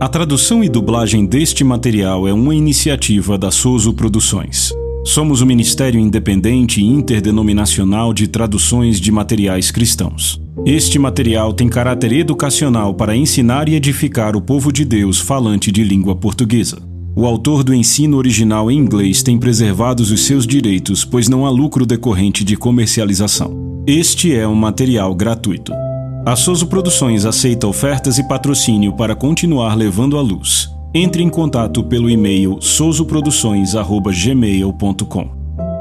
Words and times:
A 0.00 0.08
tradução 0.08 0.64
e 0.64 0.68
dublagem 0.70 1.26
deste 1.26 1.62
material 1.62 2.26
é 2.26 2.32
uma 2.32 2.54
iniciativa 2.54 3.36
da 3.36 3.50
Soso 3.50 3.92
Produções. 3.92 4.72
Somos 5.04 5.42
o 5.42 5.46
Ministério 5.46 6.00
Independente 6.00 6.80
e 6.80 6.86
Interdenominacional 6.86 8.14
de 8.14 8.26
Traduções 8.26 8.98
de 8.98 9.12
Materiais 9.12 9.70
Cristãos. 9.70 10.40
Este 10.64 10.98
material 10.98 11.52
tem 11.52 11.68
caráter 11.68 12.14
educacional 12.14 12.94
para 12.94 13.14
ensinar 13.14 13.68
e 13.68 13.74
edificar 13.74 14.34
o 14.34 14.40
povo 14.40 14.72
de 14.72 14.86
Deus 14.86 15.20
falante 15.20 15.70
de 15.70 15.84
língua 15.84 16.16
portuguesa. 16.16 16.80
O 17.14 17.26
autor 17.26 17.62
do 17.62 17.74
ensino 17.74 18.16
original 18.16 18.70
em 18.70 18.78
inglês 18.78 19.22
tem 19.22 19.36
preservados 19.36 20.10
os 20.10 20.24
seus 20.24 20.46
direitos, 20.46 21.04
pois 21.04 21.28
não 21.28 21.44
há 21.44 21.50
lucro 21.50 21.84
decorrente 21.84 22.42
de 22.42 22.56
comercialização. 22.56 23.84
Este 23.86 24.34
é 24.34 24.48
um 24.48 24.54
material 24.54 25.14
gratuito. 25.14 25.89
A 26.26 26.36
Soso 26.36 26.66
Produções 26.66 27.24
aceita 27.24 27.66
ofertas 27.66 28.18
e 28.18 28.28
patrocínio 28.28 28.92
para 28.92 29.16
continuar 29.16 29.74
levando 29.74 30.18
à 30.18 30.20
luz. 30.20 30.70
Entre 30.92 31.22
em 31.22 31.30
contato 31.30 31.82
pelo 31.82 32.10
e-mail 32.10 32.58
sosoproduções@gmail.com. 32.60 35.30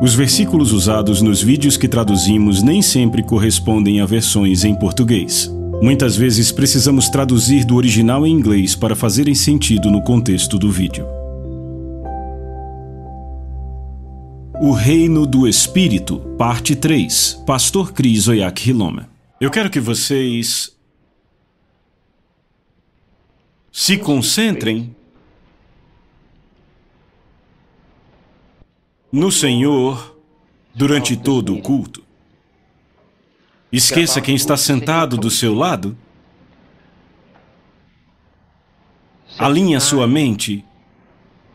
Os 0.02 0.16
versículos 0.16 0.72
usados 0.72 1.22
nos 1.22 1.42
vídeos 1.42 1.76
que 1.76 1.90
traduzimos 1.90 2.64
nem 2.64 2.82
sempre 2.82 3.22
correspondem 3.22 4.00
a 4.00 4.06
versões 4.06 4.64
em 4.64 4.74
português. 4.74 5.54
Muitas 5.82 6.16
vezes 6.16 6.54
precisamos 6.54 7.10
traduzir 7.10 7.66
do 7.66 7.76
original 7.76 8.26
em 8.26 8.32
inglês 8.32 8.76
para 8.76 8.96
fazerem 8.96 9.36
sentido 9.36 9.92
no 9.92 10.02
contexto 10.02 10.58
do 10.58 10.72
vídeo. 10.72 11.06
O 14.62 14.72
Reino 14.72 15.26
do 15.26 15.46
Espírito, 15.46 16.20
Parte 16.38 16.78
3, 16.78 17.44
Pastor 17.46 17.92
Cris 17.92 18.30
Oyak 18.30 18.70
Hiloma. 18.70 19.19
Eu 19.40 19.50
quero 19.50 19.70
que 19.70 19.80
vocês 19.80 20.78
se 23.72 23.98
concentrem 23.98 24.94
no 29.10 29.32
Senhor 29.32 30.20
durante 30.76 31.16
todo 31.16 31.56
o 31.56 31.62
culto. 31.62 32.04
Esqueça 33.72 34.20
quem 34.20 34.36
está 34.36 34.58
sentado 34.58 35.16
do 35.16 35.32
seu 35.32 35.54
lado. 35.54 35.98
Alinhe 39.38 39.80
sua 39.80 40.06
mente 40.06 40.66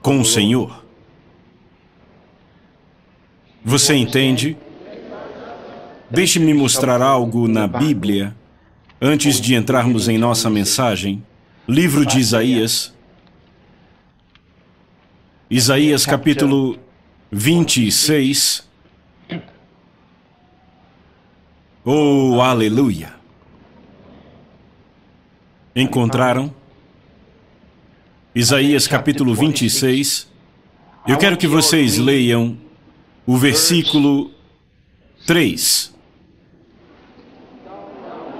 com 0.00 0.20
o 0.20 0.24
Senhor. 0.24 0.86
Você 3.62 3.94
entende? 3.94 4.56
Deixe-me 6.10 6.52
mostrar 6.52 7.00
algo 7.00 7.48
na 7.48 7.66
Bíblia 7.66 8.36
antes 9.00 9.41
de 9.41 9.55
entrarmos 9.55 10.08
em 10.08 10.19
nossa 10.19 10.50
mensagem. 10.50 11.24
Livro 11.66 12.05
de 12.05 12.19
Isaías. 12.19 12.94
Isaías 15.50 16.05
capítulo 16.05 16.78
26. 17.30 18.69
Oh, 21.84 22.41
aleluia! 22.41 23.14
Encontraram? 25.74 26.55
Isaías 28.34 28.86
capítulo 28.86 29.34
26. 29.34 30.30
Eu 31.06 31.18
quero 31.18 31.36
que 31.36 31.46
vocês 31.46 31.98
leiam 31.98 32.56
o 33.27 33.36
versículo 33.36 34.30
3. 35.27 35.93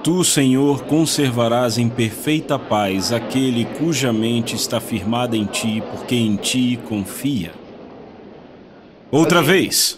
Tu, 0.05 0.23
Senhor, 0.23 0.83
conservarás 0.83 1.79
em 1.79 1.89
perfeita 1.89 2.59
paz 2.59 3.11
aquele 3.11 3.65
cuja 3.65 4.13
mente 4.13 4.55
está 4.55 4.79
firmada 4.79 5.35
em 5.35 5.45
ti, 5.45 5.81
porque 5.89 6.13
em 6.13 6.35
ti 6.35 6.79
confia. 6.87 7.51
Outra 9.09 9.41
vez. 9.41 9.97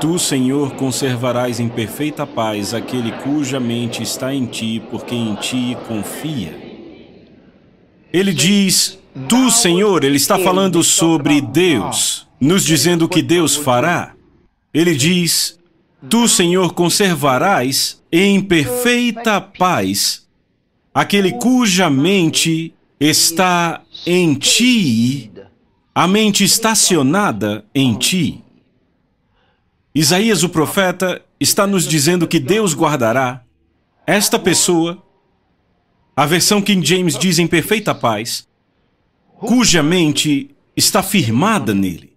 Tu, 0.00 0.16
Senhor, 0.20 0.74
conservarás 0.74 1.58
em 1.58 1.68
perfeita 1.68 2.24
paz 2.24 2.72
aquele 2.74 3.10
cuja 3.10 3.58
mente 3.58 4.04
está 4.04 4.32
em 4.32 4.46
ti, 4.46 4.80
porque 4.88 5.16
em 5.16 5.34
ti 5.34 5.76
confia. 5.88 6.56
Ele 8.12 8.32
diz: 8.32 9.00
Tu, 9.28 9.50
Senhor, 9.50 10.04
ele 10.04 10.16
está 10.16 10.38
falando 10.38 10.84
sobre 10.84 11.40
Deus, 11.40 12.28
nos 12.40 12.64
dizendo 12.64 13.08
que 13.08 13.20
Deus 13.20 13.56
fará. 13.56 14.14
Ele 14.72 14.94
diz: 14.94 15.55
Tu, 16.08 16.28
Senhor, 16.28 16.72
conservarás 16.74 18.02
em 18.12 18.40
perfeita 18.40 19.40
paz 19.40 20.26
aquele 20.94 21.32
cuja 21.32 21.90
mente 21.90 22.74
está 22.98 23.82
em 24.06 24.34
ti, 24.34 25.30
a 25.94 26.06
mente 26.06 26.44
estacionada 26.44 27.64
em 27.74 27.94
ti. 27.94 28.42
Isaías, 29.94 30.42
o 30.42 30.48
profeta, 30.48 31.22
está 31.40 31.66
nos 31.66 31.86
dizendo 31.86 32.28
que 32.28 32.38
Deus 32.38 32.74
guardará 32.74 33.42
esta 34.06 34.38
pessoa, 34.38 35.02
a 36.14 36.24
versão 36.24 36.62
King 36.62 36.86
James 36.86 37.18
diz 37.18 37.38
em 37.38 37.46
perfeita 37.46 37.94
paz, 37.94 38.46
cuja 39.38 39.82
mente 39.82 40.54
está 40.76 41.02
firmada 41.02 41.74
nele, 41.74 42.16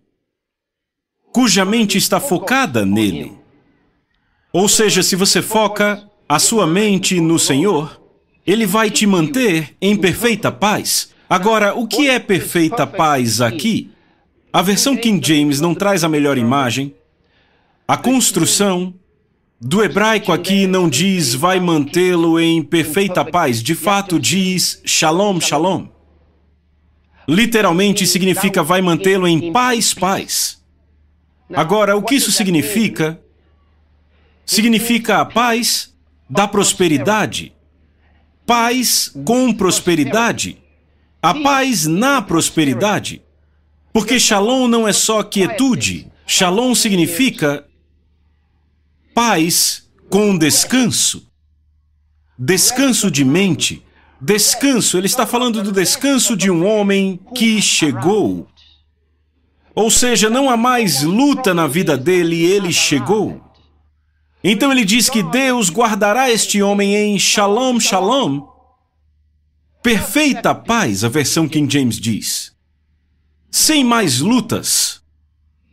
cuja 1.33 1.65
mente 1.65 1.97
está 1.97 2.19
focada 2.19 2.85
nele. 2.85 3.38
Ou 4.51 4.67
seja, 4.67 5.03
se 5.03 5.15
você 5.15 5.41
foca 5.41 6.03
a 6.27 6.39
sua 6.39 6.65
mente 6.65 7.19
no 7.21 7.37
Senhor, 7.37 8.01
Ele 8.45 8.65
vai 8.65 8.89
te 8.89 9.05
manter 9.05 9.75
em 9.81 9.95
perfeita 9.95 10.51
paz. 10.51 11.11
Agora, 11.29 11.75
o 11.75 11.87
que 11.87 12.09
é 12.09 12.17
perfeita 12.17 12.87
paz 12.87 13.41
aqui? 13.41 13.91
A 14.51 14.63
versão 14.63 14.97
King 14.97 15.25
James 15.25 15.61
não 15.61 15.75
traz 15.75 16.03
a 16.03 16.09
melhor 16.09 16.37
imagem. 16.37 16.95
A 17.87 17.95
construção 17.95 18.93
do 19.61 19.83
hebraico 19.83 20.31
aqui 20.31 20.65
não 20.65 20.89
diz 20.89 21.35
vai 21.35 21.59
mantê-lo 21.59 22.39
em 22.39 22.63
perfeita 22.63 23.23
paz, 23.23 23.61
de 23.61 23.75
fato 23.75 24.19
diz 24.19 24.81
shalom, 24.85 25.39
shalom. 25.39 25.87
Literalmente 27.27 28.07
significa 28.07 28.63
vai 28.63 28.81
mantê-lo 28.81 29.27
em 29.27 29.51
paz, 29.51 29.93
paz. 29.93 30.63
Agora, 31.53 31.95
o 31.95 32.01
que 32.01 32.15
isso 32.15 32.31
significa? 32.31 33.21
Significa 34.49 35.19
a 35.19 35.25
paz 35.25 35.93
da 36.27 36.47
prosperidade. 36.47 37.53
Paz 38.47 39.11
com 39.23 39.53
prosperidade. 39.53 40.57
A 41.21 41.35
paz 41.35 41.85
na 41.85 42.19
prosperidade. 42.19 43.21
Porque 43.93 44.19
shalom 44.19 44.67
não 44.67 44.87
é 44.87 44.91
só 44.91 45.21
quietude. 45.21 46.11
Shalom 46.25 46.73
significa 46.73 47.63
paz 49.13 49.87
com 50.09 50.35
descanso. 50.35 51.29
Descanso 52.35 53.11
de 53.11 53.23
mente. 53.23 53.85
Descanso, 54.19 54.97
ele 54.97 55.05
está 55.05 55.27
falando 55.27 55.61
do 55.61 55.71
descanso 55.71 56.35
de 56.35 56.49
um 56.49 56.65
homem 56.65 57.19
que 57.35 57.61
chegou. 57.61 58.47
Ou 59.75 59.91
seja, 59.91 60.27
não 60.27 60.49
há 60.49 60.57
mais 60.57 61.03
luta 61.03 61.53
na 61.53 61.67
vida 61.67 61.95
dele, 61.95 62.43
ele 62.43 62.73
chegou. 62.73 63.48
Então 64.43 64.71
ele 64.71 64.85
diz 64.85 65.09
que 65.09 65.21
Deus 65.21 65.69
guardará 65.69 66.31
este 66.31 66.61
homem 66.61 66.95
em 66.95 67.19
shalom, 67.19 67.79
shalom. 67.79 68.47
Perfeita 69.83 70.55
paz, 70.55 71.03
a 71.03 71.09
versão 71.09 71.47
King 71.47 71.71
James 71.71 71.99
diz. 71.99 72.55
Sem 73.51 73.83
mais 73.83 74.19
lutas. 74.19 75.01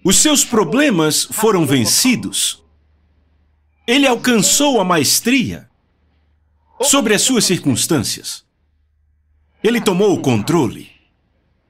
Os 0.04 0.16
seus 0.16 0.44
problemas 0.44 1.24
foram 1.24 1.66
vencidos. 1.66 2.62
Ele 3.86 4.06
alcançou 4.06 4.80
a 4.80 4.84
maestria 4.84 5.68
sobre 6.82 7.14
as 7.14 7.22
suas 7.22 7.44
circunstâncias. 7.44 8.44
Ele 9.62 9.80
tomou 9.80 10.12
o 10.12 10.20
controle. 10.20 10.90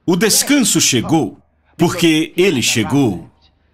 O 0.05 0.15
descanso 0.15 0.79
chegou, 0.79 1.41
porque 1.77 2.33
ele 2.37 2.61
chegou 2.61 3.29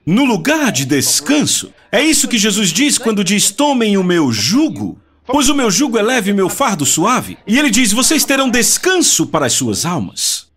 no 0.05 0.25
lugar 0.25 0.71
de 0.71 0.85
descanso. 0.85 1.73
É 1.91 2.01
isso 2.01 2.27
que 2.27 2.37
Jesus 2.37 2.69
diz 2.69 2.97
quando 2.97 3.23
diz: 3.23 3.51
Tomem 3.51 3.97
o 3.97 4.03
meu 4.03 4.31
jugo, 4.31 4.99
pois 5.25 5.49
o 5.49 5.55
meu 5.55 5.69
jugo 5.71 5.97
é 5.97 6.01
leve 6.01 6.31
e 6.31 6.33
meu 6.33 6.49
fardo 6.49 6.85
suave. 6.85 7.37
E 7.47 7.57
ele 7.57 7.69
diz: 7.69 7.91
Vocês 7.91 8.25
terão 8.25 8.49
descanso 8.49 9.27
para 9.27 9.45
as 9.45 9.53
suas 9.53 9.85
almas. 9.85 10.47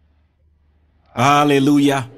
Aleluia. 1.14 2.10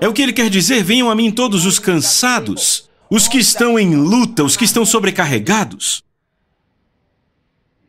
É 0.00 0.08
o 0.08 0.12
que 0.12 0.22
ele 0.22 0.32
quer 0.32 0.50
dizer: 0.50 0.82
Venham 0.82 1.10
a 1.10 1.14
mim 1.14 1.30
todos 1.30 1.64
os 1.66 1.78
cansados, 1.78 2.88
os 3.10 3.26
que 3.28 3.38
estão 3.38 3.78
em 3.78 3.94
luta, 3.94 4.44
os 4.44 4.56
que 4.56 4.64
estão 4.64 4.84
sobrecarregados. 4.84 6.02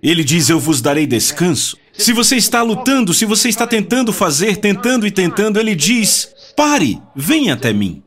Ele 0.02 0.24
diz: 0.24 0.50
Eu 0.50 0.60
vos 0.60 0.82
darei 0.82 1.06
descanso. 1.06 1.78
Se 1.98 2.14
você 2.14 2.36
está 2.36 2.62
lutando, 2.62 3.14
se 3.14 3.26
você 3.26 3.50
está 3.50 3.66
tentando 3.66 4.14
fazer, 4.14 4.58
tentando 4.58 5.08
e 5.08 5.12
tentando, 5.12 5.60
ele 5.60 5.76
diz: 5.76 6.30
Pare, 6.56 7.02
venha 7.16 7.56
até 7.56 7.74
mim. 7.74 8.04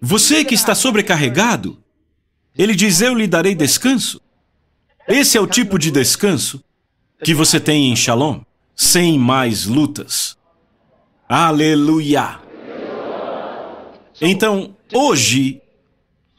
Você 0.00 0.44
que 0.44 0.54
está 0.54 0.74
sobrecarregado, 0.74 1.82
ele 2.56 2.74
diz: 2.74 3.00
Eu 3.00 3.14
lhe 3.14 3.26
darei 3.26 3.54
descanso. 3.54 4.20
Esse 5.08 5.36
é 5.38 5.40
o 5.40 5.46
tipo 5.46 5.78
de 5.78 5.90
descanso 5.90 6.62
que 7.24 7.34
você 7.34 7.58
tem 7.58 7.90
em 7.90 7.96
Shalom. 7.96 8.42
sem 8.76 9.18
mais 9.18 9.64
lutas. 9.64 10.36
Aleluia! 11.28 12.40
Então, 14.20 14.76
hoje, 14.92 15.60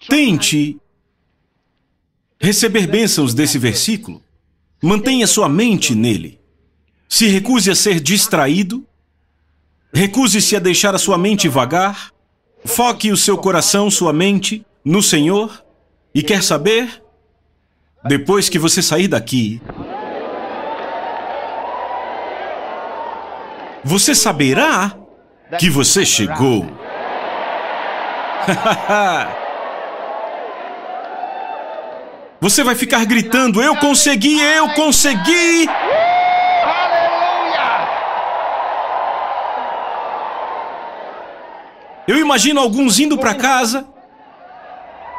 tente 0.08 0.80
receber 2.40 2.88
bênçãos 2.88 3.34
desse 3.34 3.58
versículo. 3.58 4.24
Mantenha 4.82 5.28
sua 5.28 5.50
mente 5.50 5.94
nele. 5.94 6.40
Se 7.08 7.28
recuse 7.28 7.70
a 7.70 7.76
ser 7.76 8.00
distraído. 8.00 8.86
Recuse-se 9.94 10.56
a 10.56 10.60
deixar 10.60 10.96
a 10.96 11.00
sua 11.00 11.18
mente 11.18 11.50
vagar. 11.50 12.12
Foque 12.66 13.12
o 13.12 13.18
seu 13.18 13.38
coração, 13.38 13.90
sua 13.90 14.14
mente, 14.14 14.66
no 14.84 15.02
Senhor. 15.02 15.64
E 16.14 16.22
quer 16.24 16.44
saber? 16.44 17.02
Depois 18.06 18.50
que 18.50 18.58
você 18.58 18.82
sair 18.82 19.08
daqui, 19.08 19.62
você 23.84 24.16
saberá 24.16 24.96
que 25.60 25.70
você 25.70 26.06
chegou. 26.06 26.66
você 32.40 32.64
vai 32.64 32.76
ficar 32.76 33.06
gritando: 33.06 33.62
Eu 33.62 33.76
consegui, 33.76 34.40
eu 34.40 34.70
consegui! 34.70 35.68
Eu 42.10 42.18
imagino 42.18 42.60
alguns 42.60 43.00
indo 43.00 43.20
para 43.20 43.36
casa. 43.36 43.88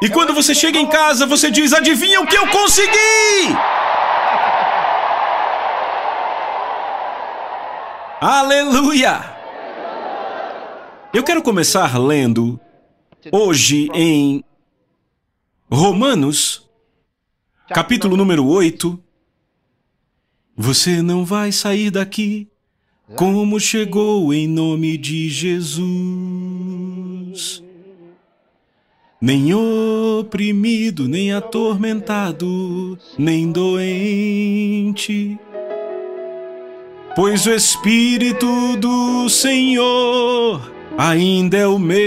E 0.03 0.09
quando 0.09 0.35
você 0.35 0.53
chega 0.53 0.77
em 0.77 0.89
casa, 0.89 1.25
você 1.25 1.49
diz: 1.49 1.73
Adivinha 1.73 2.21
o 2.21 2.27
que 2.27 2.37
eu 2.37 2.49
consegui? 2.49 3.55
Aleluia! 8.21 9.23
Eu 11.15 11.23
quero 11.23 11.41
começar 11.45 11.97
lendo 11.97 12.59
hoje 13.31 13.89
em 13.95 14.43
Romanos, 15.71 16.69
capítulo 17.69 18.17
número 18.17 18.45
8. 18.45 18.99
Você 20.57 21.01
não 21.03 21.25
vai 21.25 21.53
sair 21.53 21.89
daqui 21.89 22.51
como 23.17 23.61
chegou 23.61 24.35
em 24.35 24.49
nome 24.49 24.97
de 24.97 25.29
Jesus. 25.29 26.80
Nem 29.21 29.53
oprimido, 29.53 31.09
nem 31.09 31.33
atormentado, 31.33 32.99
nem 33.19 33.53
doente 33.53 35.39
pois 37.21 37.47
o 37.47 37.51
Espírito 37.51 38.77
do 38.79 39.29
Senhor 39.29 40.73
ainda 40.97 41.59
é 41.59 41.67
o 41.67 41.79
mesmo. 41.79 42.01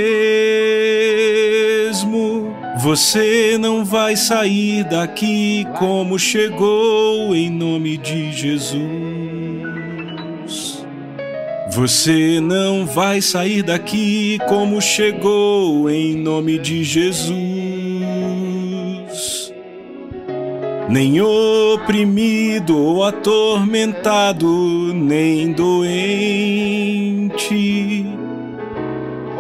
Você 2.79 3.55
não 3.59 3.85
vai 3.85 4.15
sair 4.15 4.83
daqui 4.85 5.67
como 5.77 6.17
chegou 6.17 7.35
em 7.35 7.49
nome 7.49 7.97
de 7.97 8.31
Jesus. 8.31 9.12
Você 11.75 12.39
não 12.39 12.85
vai 12.85 13.21
sair 13.21 13.63
daqui 13.63 14.37
como 14.47 14.81
chegou 14.81 15.89
em 15.89 16.15
nome 16.15 16.59
de 16.59 16.83
Jesus 16.83 18.03
nem 20.93 21.19
oprimido 21.19 22.77
ou 22.77 23.03
atormentado, 23.03 24.93
nem 24.93 25.51
doente. 25.51 25.73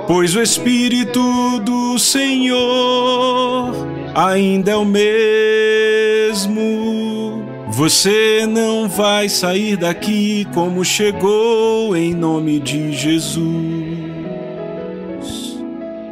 Pois 0.07 0.35
o 0.35 0.41
Espírito 0.41 1.21
do 1.59 1.99
Senhor 1.99 3.71
ainda 4.15 4.71
é 4.71 4.75
o 4.75 4.83
mesmo. 4.83 5.13
Você 7.75 8.45
não 8.45 8.87
vai 8.87 9.27
sair 9.27 9.75
daqui 9.75 10.45
como 10.53 10.85
chegou 10.85 11.97
em 11.97 12.13
nome 12.13 12.59
de 12.59 12.91
Jesus. 12.91 13.41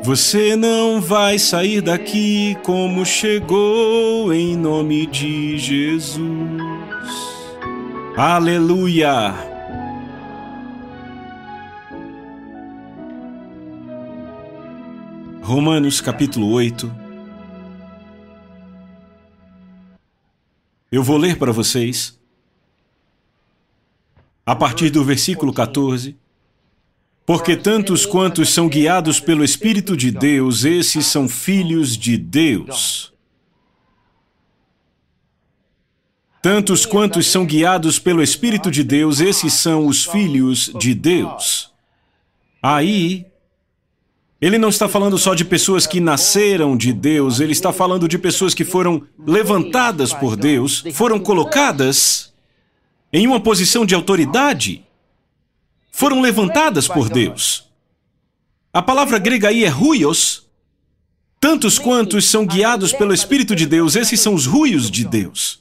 Você 0.02 0.56
não 0.56 1.00
vai 1.00 1.38
sair 1.38 1.80
daqui 1.80 2.58
como 2.64 3.06
chegou 3.06 4.34
em 4.34 4.58
nome 4.58 5.06
de 5.06 5.56
Jesus. 5.60 6.20
Aleluia! 8.18 9.32
Romanos 15.44 16.02
capítulo 16.02 16.50
8. 16.54 17.01
Eu 20.92 21.04
vou 21.04 21.18
ler 21.18 21.38
para 21.38 21.54
vocês 21.54 22.20
a 24.46 24.56
partir 24.56 24.90
do 24.90 25.04
versículo 25.06 25.54
14 25.54 26.18
porque 27.26 27.56
tantos 27.56 28.06
quantos 28.06 28.50
são 28.50 28.68
guiados 28.68 29.22
pelo 29.22 29.42
Espírito 29.42 29.96
de 29.96 30.12
Deus, 30.12 30.66
esses 30.66 31.06
são 31.06 31.30
filhos 31.30 31.96
de 31.96 32.18
Deus. 32.18 33.14
Tantos 36.42 36.86
quantos 36.86 37.28
são 37.28 37.46
guiados 37.46 37.98
pelo 37.98 38.22
Espírito 38.22 38.70
de 38.70 38.84
Deus, 38.84 39.22
esses 39.22 39.54
são 39.54 39.86
os 39.86 40.04
filhos 40.04 40.74
de 40.78 40.94
Deus. 40.94 41.72
Aí, 42.62 43.31
ele 44.42 44.58
não 44.58 44.70
está 44.70 44.90
falando 44.90 45.18
só 45.18 45.36
de 45.36 45.46
pessoas 45.46 45.86
que 45.86 46.00
nasceram 46.00 46.76
de 46.76 46.92
Deus, 46.92 47.40
ele 47.40 47.52
está 47.52 47.72
falando 47.72 48.08
de 48.08 48.18
pessoas 48.18 48.54
que 48.54 48.66
foram 48.66 49.04
levantadas 49.26 50.12
por 50.12 50.36
Deus, 50.36 50.84
foram 50.94 51.20
colocadas 51.20 52.34
em 53.14 53.28
uma 53.28 53.40
posição 53.40 53.86
de 53.86 53.94
autoridade 53.94 54.84
foram 55.92 56.22
levantadas 56.22 56.88
por 56.88 57.10
Deus. 57.10 57.70
A 58.74 58.82
palavra 58.82 59.20
grega 59.20 59.50
aí 59.50 59.66
é 59.66 59.68
ruios. 59.68 60.48
Tantos 61.40 61.78
quantos 61.78 62.26
são 62.26 62.46
guiados 62.46 62.94
pelo 62.94 63.14
Espírito 63.14 63.56
de 63.56 63.66
Deus, 63.66 63.96
esses 63.96 64.20
são 64.20 64.34
os 64.34 64.46
ruios 64.46 64.90
de 64.90 65.04
Deus. 65.04 65.60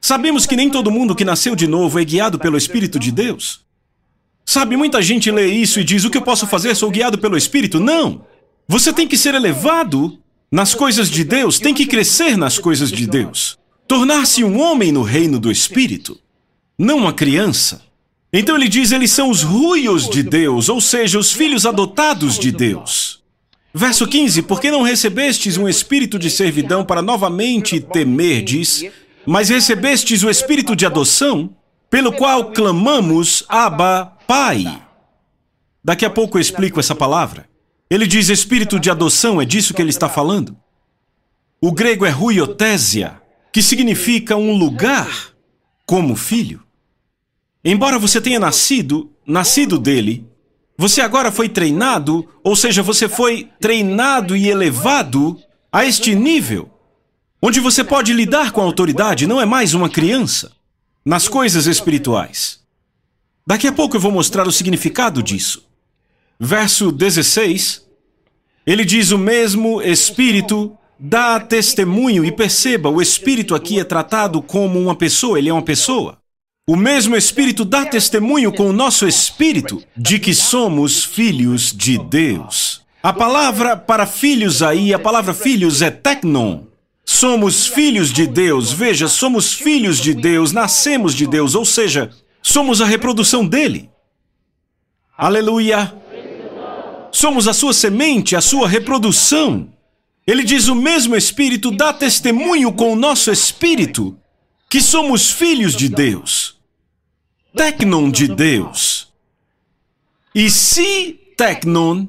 Sabemos 0.00 0.46
que 0.46 0.56
nem 0.56 0.70
todo 0.70 0.90
mundo 0.90 1.16
que 1.16 1.24
nasceu 1.24 1.56
de 1.56 1.66
novo 1.66 1.98
é 1.98 2.04
guiado 2.04 2.38
pelo 2.38 2.56
Espírito 2.56 2.98
de 2.98 3.10
Deus. 3.10 3.65
Sabe, 4.46 4.76
muita 4.76 5.02
gente 5.02 5.30
lê 5.30 5.48
isso 5.48 5.80
e 5.80 5.84
diz: 5.84 6.04
O 6.04 6.10
que 6.10 6.16
eu 6.16 6.22
posso 6.22 6.46
fazer? 6.46 6.74
Sou 6.76 6.90
guiado 6.90 7.18
pelo 7.18 7.36
Espírito. 7.36 7.80
Não! 7.80 8.24
Você 8.68 8.92
tem 8.92 9.08
que 9.08 9.16
ser 9.16 9.34
elevado 9.34 10.18
nas 10.50 10.72
coisas 10.72 11.10
de 11.10 11.24
Deus, 11.24 11.58
tem 11.58 11.74
que 11.74 11.86
crescer 11.86 12.36
nas 12.36 12.58
coisas 12.58 12.90
de 12.90 13.06
Deus. 13.06 13.58
Tornar-se 13.88 14.44
um 14.44 14.60
homem 14.60 14.92
no 14.92 15.02
reino 15.02 15.38
do 15.38 15.50
Espírito, 15.50 16.18
não 16.78 16.98
uma 16.98 17.12
criança. 17.12 17.82
Então 18.32 18.56
ele 18.56 18.68
diz: 18.68 18.92
eles 18.92 19.10
são 19.10 19.30
os 19.30 19.42
ruios 19.42 20.08
de 20.08 20.22
Deus, 20.22 20.68
ou 20.68 20.80
seja, 20.80 21.18
os 21.18 21.32
filhos 21.32 21.66
adotados 21.66 22.38
de 22.38 22.52
Deus. 22.52 23.20
Verso 23.74 24.06
15: 24.06 24.42
Porque 24.42 24.70
não 24.70 24.82
recebestes 24.82 25.56
um 25.56 25.68
espírito 25.68 26.18
de 26.18 26.30
servidão 26.30 26.84
para 26.84 27.02
novamente 27.02 27.80
temerdes, 27.80 28.84
mas 29.26 29.48
recebestes 29.48 30.22
o 30.22 30.30
espírito 30.30 30.76
de 30.76 30.86
adoção, 30.86 31.50
pelo 31.90 32.12
qual 32.12 32.52
clamamos, 32.52 33.44
Abba, 33.48 34.15
Pai. 34.26 34.82
Daqui 35.84 36.04
a 36.04 36.10
pouco 36.10 36.36
eu 36.36 36.40
explico 36.40 36.80
essa 36.80 36.94
palavra. 36.94 37.48
Ele 37.88 38.06
diz 38.06 38.28
espírito 38.28 38.80
de 38.80 38.90
adoção, 38.90 39.40
é 39.40 39.44
disso 39.44 39.72
que 39.72 39.80
ele 39.80 39.90
está 39.90 40.08
falando. 40.08 40.56
O 41.60 41.70
grego 41.70 42.04
é 42.04 42.10
ruiotésia, 42.10 43.20
que 43.52 43.62
significa 43.62 44.36
um 44.36 44.56
lugar 44.56 45.32
como 45.86 46.16
filho. 46.16 46.62
Embora 47.64 47.98
você 47.98 48.20
tenha 48.20 48.40
nascido, 48.40 49.12
nascido 49.24 49.78
dele, 49.78 50.26
você 50.76 51.00
agora 51.00 51.30
foi 51.30 51.48
treinado, 51.48 52.28
ou 52.42 52.56
seja, 52.56 52.82
você 52.82 53.08
foi 53.08 53.48
treinado 53.60 54.36
e 54.36 54.48
elevado 54.48 55.40
a 55.72 55.84
este 55.84 56.14
nível, 56.14 56.68
onde 57.40 57.60
você 57.60 57.84
pode 57.84 58.12
lidar 58.12 58.50
com 58.50 58.60
a 58.60 58.64
autoridade, 58.64 59.26
não 59.26 59.40
é 59.40 59.46
mais 59.46 59.72
uma 59.72 59.88
criança, 59.88 60.52
nas 61.04 61.28
coisas 61.28 61.66
espirituais. 61.66 62.65
Daqui 63.46 63.68
a 63.68 63.72
pouco 63.72 63.96
eu 63.96 64.00
vou 64.00 64.10
mostrar 64.10 64.48
o 64.48 64.52
significado 64.52 65.22
disso. 65.22 65.64
Verso 66.38 66.90
16, 66.90 67.86
ele 68.66 68.84
diz: 68.84 69.12
O 69.12 69.18
mesmo 69.18 69.80
Espírito 69.80 70.76
dá 70.98 71.38
testemunho, 71.38 72.24
e 72.24 72.32
perceba, 72.32 72.88
o 72.88 73.00
Espírito 73.00 73.54
aqui 73.54 73.78
é 73.78 73.84
tratado 73.84 74.42
como 74.42 74.80
uma 74.80 74.96
pessoa, 74.96 75.38
ele 75.38 75.48
é 75.48 75.52
uma 75.52 75.62
pessoa. 75.62 76.18
O 76.68 76.74
mesmo 76.74 77.14
Espírito 77.14 77.64
dá 77.64 77.86
testemunho 77.86 78.52
com 78.52 78.68
o 78.68 78.72
nosso 78.72 79.06
espírito 79.06 79.80
de 79.96 80.18
que 80.18 80.34
somos 80.34 81.04
filhos 81.04 81.72
de 81.72 81.96
Deus. 81.96 82.82
A 83.00 83.12
palavra 83.12 83.76
para 83.76 84.04
filhos 84.04 84.62
aí, 84.62 84.92
a 84.92 84.98
palavra 84.98 85.32
filhos 85.32 85.80
é 85.80 85.92
teknon. 85.92 86.64
Somos 87.04 87.68
filhos 87.68 88.12
de 88.12 88.26
Deus, 88.26 88.72
veja, 88.72 89.06
somos 89.06 89.52
filhos 89.52 89.98
de 89.98 90.12
Deus, 90.12 90.50
nascemos 90.50 91.14
de 91.14 91.24
Deus, 91.24 91.54
ou 91.54 91.64
seja, 91.64 92.10
Somos 92.48 92.80
a 92.80 92.86
reprodução 92.86 93.44
dele. 93.44 93.90
Aleluia! 95.18 95.92
Somos 97.10 97.48
a 97.48 97.52
sua 97.52 97.72
semente, 97.72 98.36
a 98.36 98.40
sua 98.40 98.68
reprodução. 98.68 99.68
Ele 100.24 100.44
diz: 100.44 100.68
o 100.68 100.74
mesmo 100.76 101.16
Espírito 101.16 101.72
dá 101.72 101.92
testemunho 101.92 102.72
com 102.72 102.92
o 102.92 102.96
nosso 102.96 103.32
espírito 103.32 104.16
que 104.70 104.80
somos 104.80 105.28
filhos 105.28 105.74
de 105.74 105.88
Deus. 105.88 106.56
Tecnon 107.52 108.08
de 108.12 108.28
Deus. 108.28 109.12
E 110.32 110.48
se 110.48 111.18
Tecnon, 111.36 112.06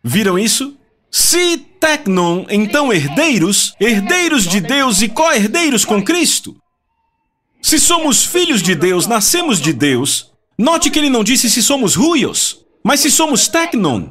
viram 0.00 0.38
isso? 0.38 0.76
Se 1.10 1.56
Tecnon, 1.56 2.46
então 2.48 2.92
herdeiros, 2.92 3.74
herdeiros 3.80 4.46
de 4.46 4.60
Deus 4.60 5.02
e 5.02 5.08
co-herdeiros 5.08 5.84
com 5.84 6.04
Cristo. 6.04 6.56
Se 7.66 7.80
somos 7.80 8.24
filhos 8.24 8.62
de 8.62 8.76
Deus, 8.76 9.08
nascemos 9.08 9.60
de 9.60 9.72
Deus, 9.72 10.30
note 10.56 10.88
que 10.88 11.00
ele 11.00 11.10
não 11.10 11.24
disse 11.24 11.50
se 11.50 11.60
somos 11.60 11.96
ruios, 11.96 12.64
mas 12.80 13.00
se 13.00 13.10
somos 13.10 13.48
Tecnon. 13.48 14.10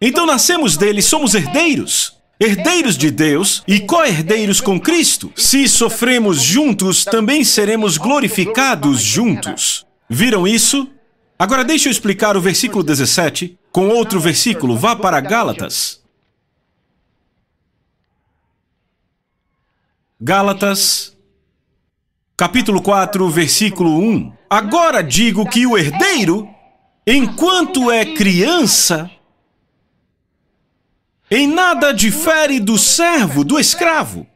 Então 0.00 0.24
nascemos 0.24 0.76
dele, 0.76 1.02
somos 1.02 1.34
herdeiros 1.34 2.16
herdeiros 2.38 2.96
de 2.96 3.10
Deus 3.10 3.64
e 3.66 3.80
co-herdeiros 3.80 4.60
com 4.60 4.78
Cristo. 4.78 5.32
Se 5.34 5.66
sofremos 5.66 6.40
juntos, 6.40 7.04
também 7.04 7.42
seremos 7.42 7.96
glorificados 7.98 9.00
juntos. 9.00 9.84
Viram 10.08 10.46
isso? 10.46 10.88
Agora 11.36 11.64
deixa 11.64 11.88
eu 11.88 11.90
explicar 11.90 12.36
o 12.36 12.40
versículo 12.40 12.84
17 12.84 13.58
com 13.72 13.88
outro 13.88 14.20
versículo. 14.20 14.76
Vá 14.76 14.94
para 14.94 15.20
Gálatas. 15.20 16.00
Gálatas, 20.20 21.13
capítulo 22.36 22.82
4, 22.82 23.28
versículo 23.28 23.98
1. 23.98 24.32
Agora 24.48 25.02
digo 25.02 25.48
que 25.48 25.66
o 25.66 25.78
herdeiro, 25.78 26.48
enquanto 27.06 27.90
é 27.90 28.04
criança, 28.04 29.10
em 31.30 31.46
nada 31.46 31.92
difere 31.92 32.60
do 32.60 32.78
servo, 32.78 33.44
do 33.44 33.58
escravo. 33.58 34.26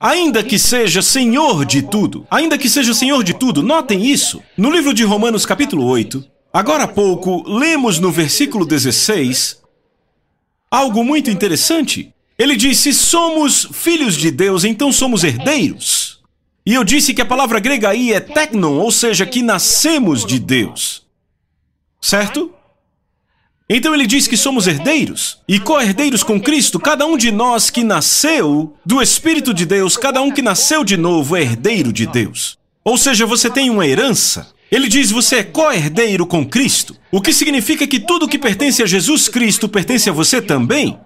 Ainda 0.00 0.44
que 0.44 0.58
seja 0.58 1.02
senhor 1.02 1.64
de 1.64 1.82
tudo, 1.82 2.24
ainda 2.30 2.56
que 2.56 2.68
seja 2.68 2.94
senhor 2.94 3.24
de 3.24 3.34
tudo, 3.34 3.62
notem 3.64 4.06
isso. 4.06 4.40
No 4.56 4.70
livro 4.70 4.94
de 4.94 5.02
Romanos, 5.02 5.44
capítulo 5.44 5.84
8, 5.86 6.24
agora 6.52 6.84
há 6.84 6.88
pouco, 6.88 7.42
lemos 7.48 7.98
no 7.98 8.12
versículo 8.12 8.64
16 8.64 9.60
algo 10.70 11.02
muito 11.02 11.30
interessante. 11.30 12.14
Ele 12.38 12.54
diz: 12.54 12.78
Se 12.78 12.92
somos 12.92 13.68
filhos 13.72 14.16
de 14.16 14.30
Deus, 14.30 14.62
então 14.62 14.92
somos 14.92 15.24
herdeiros. 15.24 16.17
E 16.68 16.74
eu 16.74 16.84
disse 16.84 17.14
que 17.14 17.22
a 17.22 17.24
palavra 17.24 17.58
grega 17.60 17.88
aí 17.88 18.12
é 18.12 18.20
teknon, 18.20 18.74
ou 18.74 18.92
seja, 18.92 19.24
que 19.24 19.40
nascemos 19.40 20.22
de 20.22 20.38
Deus. 20.38 21.02
Certo? 21.98 22.52
Então 23.66 23.94
ele 23.94 24.06
diz 24.06 24.26
que 24.26 24.36
somos 24.36 24.66
herdeiros 24.66 25.38
e 25.48 25.58
co-herdeiros 25.58 26.22
com 26.22 26.38
Cristo, 26.38 26.78
cada 26.78 27.06
um 27.06 27.16
de 27.16 27.32
nós 27.32 27.70
que 27.70 27.82
nasceu 27.82 28.76
do 28.84 29.00
Espírito 29.00 29.54
de 29.54 29.64
Deus, 29.64 29.96
cada 29.96 30.20
um 30.20 30.30
que 30.30 30.42
nasceu 30.42 30.84
de 30.84 30.98
novo 30.98 31.38
é 31.38 31.40
herdeiro 31.40 31.90
de 31.90 32.06
Deus. 32.06 32.58
Ou 32.84 32.98
seja, 32.98 33.24
você 33.24 33.48
tem 33.48 33.70
uma 33.70 33.86
herança. 33.86 34.52
Ele 34.70 34.88
diz 34.88 35.10
você 35.10 35.36
é 35.36 35.44
co-herdeiro 35.44 36.26
com 36.26 36.46
Cristo, 36.46 36.94
o 37.10 37.22
que 37.22 37.32
significa 37.32 37.86
que 37.86 37.98
tudo 37.98 38.28
que 38.28 38.38
pertence 38.38 38.82
a 38.82 38.86
Jesus 38.86 39.26
Cristo 39.26 39.70
pertence 39.70 40.10
a 40.10 40.12
você 40.12 40.42
também. 40.42 41.00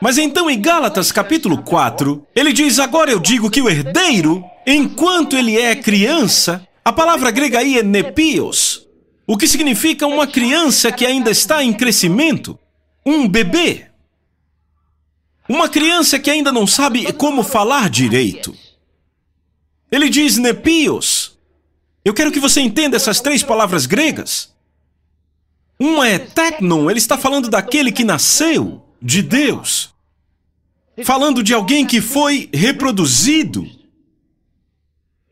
Mas 0.00 0.16
então 0.16 0.48
em 0.48 0.60
Gálatas 0.60 1.12
capítulo 1.12 1.62
4, 1.62 2.26
ele 2.34 2.52
diz: 2.52 2.78
Agora 2.78 3.10
eu 3.10 3.20
digo 3.20 3.50
que 3.50 3.60
o 3.60 3.68
herdeiro, 3.68 4.42
enquanto 4.66 5.36
ele 5.36 5.60
é 5.60 5.76
criança, 5.76 6.66
a 6.82 6.90
palavra 6.90 7.30
grega 7.30 7.58
aí 7.58 7.78
é 7.78 7.82
nepios, 7.82 8.86
o 9.26 9.36
que 9.36 9.46
significa 9.46 10.06
uma 10.06 10.26
criança 10.26 10.90
que 10.90 11.04
ainda 11.04 11.30
está 11.30 11.62
em 11.62 11.72
crescimento, 11.72 12.58
um 13.04 13.28
bebê. 13.28 13.86
Uma 15.46 15.68
criança 15.68 16.18
que 16.18 16.30
ainda 16.30 16.50
não 16.50 16.66
sabe 16.66 17.12
como 17.12 17.42
falar 17.42 17.90
direito. 17.90 18.56
Ele 19.90 20.08
diz 20.08 20.38
nepios. 20.38 21.36
Eu 22.04 22.14
quero 22.14 22.32
que 22.32 22.40
você 22.40 22.60
entenda 22.60 22.96
essas 22.96 23.20
três 23.20 23.42
palavras 23.42 23.84
gregas. 23.84 24.54
Uma 25.78 26.08
é 26.08 26.18
teknon, 26.18 26.88
ele 26.88 26.98
está 26.98 27.18
falando 27.18 27.50
daquele 27.50 27.90
que 27.90 28.04
nasceu 28.04 28.82
de 29.00 29.22
Deus. 29.22 29.94
Falando 31.04 31.42
de 31.42 31.54
alguém 31.54 31.86
que 31.86 32.00
foi 32.00 32.48
reproduzido. 32.52 33.66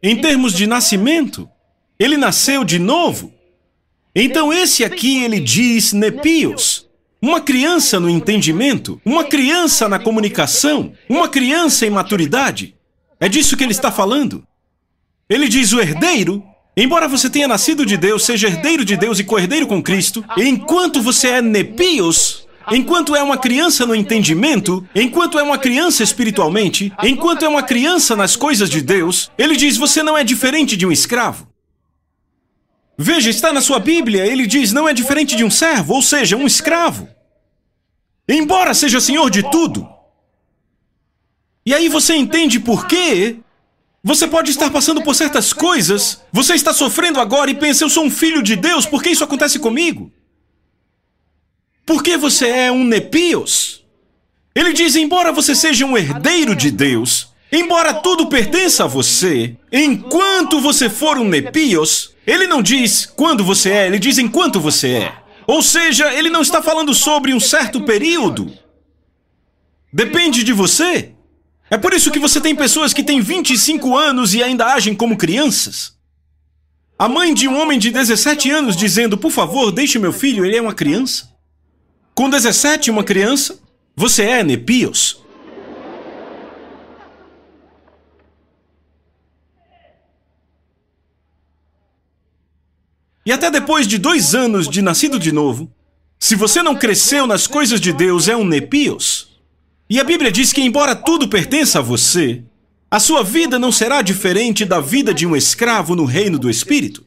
Em 0.03 0.17
termos 0.21 0.53
de 0.53 0.67
nascimento, 0.67 1.49
ele 1.99 2.17
nasceu 2.17 2.65
de 2.65 2.79
novo. 2.79 3.33
Então 4.15 4.53
esse 4.53 4.85
aqui 4.85 5.23
ele 5.23 5.41
diz 5.41 5.93
nepios. 5.93 6.89
Uma 7.21 7.41
criança 7.41 7.99
no 7.99 8.09
entendimento, 8.09 9.01
uma 9.05 9.25
criança 9.25 9.89
na 9.89 9.99
comunicação, 9.99 10.93
uma 11.09 11.29
criança 11.29 11.85
em 11.85 11.91
maturidade. 11.91 12.77
É 13.21 13.29
disso 13.29 13.57
que 13.57 13.65
ele 13.65 13.73
está 13.73 13.91
falando. 13.91 14.47
Ele 15.29 15.49
diz 15.49 15.73
o 15.73 15.81
herdeiro, 15.81 16.43
embora 16.77 17.09
você 17.09 17.29
tenha 17.29 17.49
nascido 17.49 17.85
de 17.85 17.97
Deus, 17.97 18.25
seja 18.25 18.47
herdeiro 18.47 18.85
de 18.85 18.97
Deus 18.97 19.19
e 19.19 19.25
co-herdeiro 19.25 19.67
com 19.67 19.83
Cristo, 19.83 20.25
enquanto 20.37 21.03
você 21.03 21.29
é 21.29 21.43
nepios, 21.43 22.48
enquanto 22.71 23.15
é 23.15 23.23
uma 23.23 23.39
criança 23.39 23.87
no 23.87 23.95
entendimento, 23.95 24.87
enquanto 24.95 25.39
é 25.39 25.43
uma 25.43 25.59
criança 25.59 26.03
espiritualmente, 26.03 26.93
enquanto 27.03 27.45
é 27.45 27.49
uma 27.49 27.63
criança 27.63 28.15
nas 28.15 28.37
coisas 28.37 28.69
de 28.69 28.81
Deus, 28.81 29.31
ele 29.39 29.57
diz 29.57 29.77
você 29.77 30.03
não 30.03 30.17
é 30.17 30.25
diferente 30.25 30.77
de 30.77 30.87
um 30.87 30.93
escravo. 30.93 31.49
Veja, 32.97 33.31
está 33.31 33.53
na 33.53 33.61
sua 33.61 33.79
Bíblia, 33.79 34.27
ele 34.27 34.47
diz: 34.47 34.73
não 34.73 34.89
é 34.89 34.93
diferente 34.93 35.37
de 35.37 35.45
um 35.45 35.51
servo, 35.51 35.95
ou 35.95 36.03
seja, 36.03 36.37
um 36.37 36.47
escravo. 36.47 37.09
Embora 38.29 38.75
seja 38.75 39.01
senhor 39.01 39.31
de 39.31 39.49
tudo. 39.51 39.89
E 41.65 41.73
aí 41.73 41.89
você 41.89 42.15
entende 42.17 42.59
por 42.59 42.87
quê? 42.87 43.37
Você 44.03 44.27
pode 44.27 44.51
estar 44.51 44.71
passando 44.71 45.03
por 45.03 45.15
certas 45.15 45.53
coisas, 45.53 46.23
você 46.33 46.55
está 46.55 46.73
sofrendo 46.73 47.21
agora 47.21 47.51
e 47.51 47.55
pensa: 47.55 47.85
eu 47.85 47.89
sou 47.89 48.05
um 48.05 48.11
filho 48.11 48.43
de 48.43 48.57
Deus, 48.57 48.85
por 48.85 49.03
que 49.03 49.11
isso 49.11 49.23
acontece 49.25 49.59
comigo? 49.59 50.11
Porque 51.89 52.19
você 52.19 52.49
é 52.49 52.71
um 52.71 52.85
nepios. 52.85 53.83
Ele 54.55 54.75
diz: 54.75 54.95
embora 54.95 55.33
você 55.33 55.55
seja 55.55 55.87
um 55.87 55.97
herdeiro 55.97 56.55
de 56.55 56.71
Deus, 56.71 57.29
embora 57.51 57.95
tudo 57.95 58.29
pertença 58.29 58.85
a 58.85 58.87
você, 58.87 59.57
enquanto 59.73 60.61
você 60.61 60.91
for 60.91 61.17
um 61.17 61.27
nepios, 61.27 62.15
ele 62.27 62.47
não 62.47 62.61
diz 62.61 63.07
quando 63.07 63.43
você 63.43 63.71
é, 63.71 63.87
ele 63.87 63.99
diz 63.99 64.19
enquanto 64.19 64.61
você 64.61 64.89
é. 64.89 65.15
Ou 65.47 65.63
seja, 65.63 66.13
ele 66.13 66.29
não 66.29 66.43
está 66.43 66.61
falando 66.61 66.93
sobre 66.93 67.33
um 67.33 67.41
certo 67.41 67.81
período. 67.81 68.53
Depende 69.91 70.45
de 70.45 70.53
você. 70.53 71.13
É 71.71 71.79
por 71.79 71.95
isso 71.95 72.11
que 72.11 72.19
você 72.19 72.39
tem 72.39 72.55
pessoas 72.55 72.93
que 72.93 73.03
têm 73.03 73.23
25 73.23 73.97
anos 73.97 74.35
e 74.35 74.43
ainda 74.43 74.75
agem 74.75 74.95
como 74.95 75.17
crianças. 75.17 75.97
A 76.99 77.09
mãe 77.09 77.33
de 77.33 77.49
um 77.49 77.59
homem 77.59 77.79
de 77.79 77.91
17 77.91 78.51
anos 78.51 78.77
dizendo: 78.77 79.17
Por 79.17 79.31
favor, 79.31 79.73
deixe 79.73 79.99
meu 79.99 80.13
filho, 80.13 80.45
ele 80.45 80.59
é 80.59 80.61
uma 80.61 80.75
criança. 80.75 81.28
Com 82.19 82.29
17, 82.29 82.91
uma 82.91 83.05
criança, 83.05 83.61
você 83.95 84.25
é 84.25 84.43
Nepios. 84.43 85.23
E 93.25 93.31
até 93.31 93.53
depois 93.53 93.87
de 93.87 93.99
dois 93.99 94.35
anos 94.35 94.69
de 94.69 94.83
nascido 94.83 95.17
de 95.17 95.31
novo, 95.31 95.73
se 96.19 96.35
você 96.35 96.61
não 96.61 96.75
cresceu 96.75 97.25
nas 97.25 97.47
coisas 97.47 97.81
de 97.81 97.93
Deus, 97.93 98.27
é 98.27 98.35
um 98.35 98.45
nepios. 98.45 99.39
E 99.89 100.01
a 100.01 100.03
Bíblia 100.03 100.33
diz 100.33 100.53
que, 100.53 100.61
embora 100.61 100.97
tudo 100.97 101.29
pertença 101.29 101.79
a 101.79 101.83
você, 101.83 102.43
a 102.91 102.99
sua 102.99 103.23
vida 103.23 103.61
não 103.61 103.71
será 103.71 104.03
diferente 104.03 104.65
da 104.65 104.81
vida 104.81 105.15
de 105.15 105.25
um 105.25 105.37
escravo 105.37 105.95
no 105.95 106.05
reino 106.05 106.37
do 106.37 106.51
Espírito. 106.51 107.07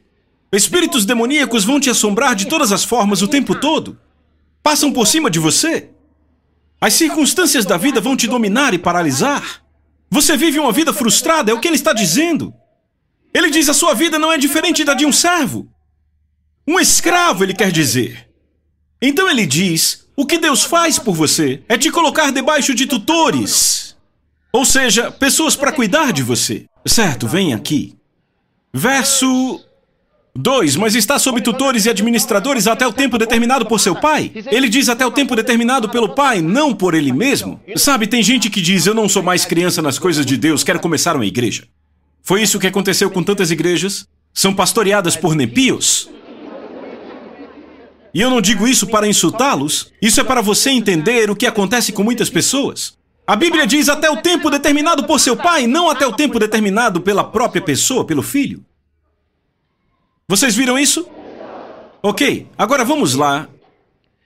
Espíritos 0.50 1.04
demoníacos 1.04 1.64
vão 1.64 1.78
te 1.78 1.90
assombrar 1.90 2.34
de 2.34 2.46
todas 2.46 2.72
as 2.72 2.82
formas 2.82 3.20
o 3.20 3.28
tempo 3.28 3.54
todo. 3.54 3.98
Passam 4.62 4.92
por 4.92 5.06
cima 5.06 5.30
de 5.30 5.38
você. 5.38 5.90
As 6.80 6.94
circunstâncias 6.94 7.64
da 7.64 7.76
vida 7.76 8.00
vão 8.00 8.16
te 8.16 8.26
dominar 8.26 8.74
e 8.74 8.78
paralisar. 8.78 9.62
Você 10.10 10.36
vive 10.36 10.58
uma 10.58 10.72
vida 10.72 10.92
frustrada, 10.92 11.50
é 11.50 11.54
o 11.54 11.60
que 11.60 11.68
ele 11.68 11.76
está 11.76 11.92
dizendo. 11.92 12.54
Ele 13.32 13.50
diz: 13.50 13.68
a 13.68 13.74
sua 13.74 13.94
vida 13.94 14.18
não 14.18 14.32
é 14.32 14.38
diferente 14.38 14.84
da 14.84 14.94
de 14.94 15.06
um 15.06 15.12
servo. 15.12 15.68
Um 16.66 16.78
escravo, 16.78 17.42
ele 17.42 17.54
quer 17.54 17.72
dizer. 17.72 18.28
Então 19.00 19.28
ele 19.28 19.46
diz: 19.46 20.06
o 20.16 20.26
que 20.26 20.38
Deus 20.38 20.62
faz 20.62 20.98
por 20.98 21.14
você 21.14 21.62
é 21.68 21.78
te 21.78 21.90
colocar 21.90 22.30
debaixo 22.30 22.74
de 22.74 22.86
tutores. 22.86 23.96
Ou 24.52 24.64
seja, 24.64 25.10
pessoas 25.10 25.56
para 25.56 25.72
cuidar 25.72 26.12
de 26.12 26.22
você. 26.22 26.66
Certo, 26.86 27.26
vem 27.26 27.54
aqui. 27.54 27.96
Verso 28.72 29.60
2. 30.34 30.76
Mas 30.76 30.94
está 30.94 31.18
sob 31.18 31.40
tutores 31.40 31.86
e 31.86 31.90
administradores 31.90 32.66
até 32.66 32.86
o 32.86 32.92
tempo 32.92 33.18
determinado 33.18 33.66
por 33.66 33.78
seu 33.78 33.94
pai? 33.94 34.32
Ele 34.50 34.68
diz 34.68 34.88
até 34.88 35.04
o 35.06 35.10
tempo 35.10 35.36
determinado 35.36 35.88
pelo 35.88 36.14
pai, 36.14 36.40
não 36.40 36.74
por 36.74 36.94
ele 36.94 37.12
mesmo. 37.12 37.60
Sabe, 37.76 38.06
tem 38.06 38.22
gente 38.22 38.48
que 38.48 38.60
diz: 38.60 38.86
Eu 38.86 38.94
não 38.94 39.08
sou 39.08 39.22
mais 39.22 39.44
criança 39.44 39.82
nas 39.82 39.98
coisas 39.98 40.24
de 40.24 40.36
Deus, 40.36 40.64
quero 40.64 40.80
começar 40.80 41.14
uma 41.16 41.26
igreja. 41.26 41.64
Foi 42.22 42.42
isso 42.42 42.58
que 42.58 42.66
aconteceu 42.66 43.10
com 43.10 43.22
tantas 43.22 43.50
igrejas? 43.50 44.06
são 44.32 44.54
pastoreadas 44.54 45.16
por 45.16 45.34
nepios. 45.34 46.08
E 48.14 48.20
eu 48.20 48.28
não 48.28 48.40
digo 48.40 48.66
isso 48.66 48.86
para 48.86 49.08
insultá-los, 49.08 49.90
isso 50.00 50.20
é 50.20 50.24
para 50.24 50.42
você 50.42 50.70
entender 50.70 51.30
o 51.30 51.36
que 51.36 51.46
acontece 51.46 51.92
com 51.92 52.02
muitas 52.02 52.28
pessoas. 52.28 52.94
A 53.26 53.36
Bíblia 53.36 53.66
diz 53.66 53.88
até 53.88 54.10
o 54.10 54.20
tempo 54.20 54.50
determinado 54.50 55.04
por 55.04 55.18
seu 55.18 55.36
pai, 55.36 55.66
não 55.66 55.88
até 55.88 56.06
o 56.06 56.12
tempo 56.12 56.38
determinado 56.38 57.00
pela 57.00 57.24
própria 57.24 57.62
pessoa, 57.62 58.04
pelo 58.04 58.22
filho. 58.22 58.62
Vocês 60.32 60.56
viram 60.56 60.78
isso? 60.78 61.06
Ok, 62.02 62.46
agora 62.56 62.86
vamos 62.86 63.12
lá. 63.12 63.50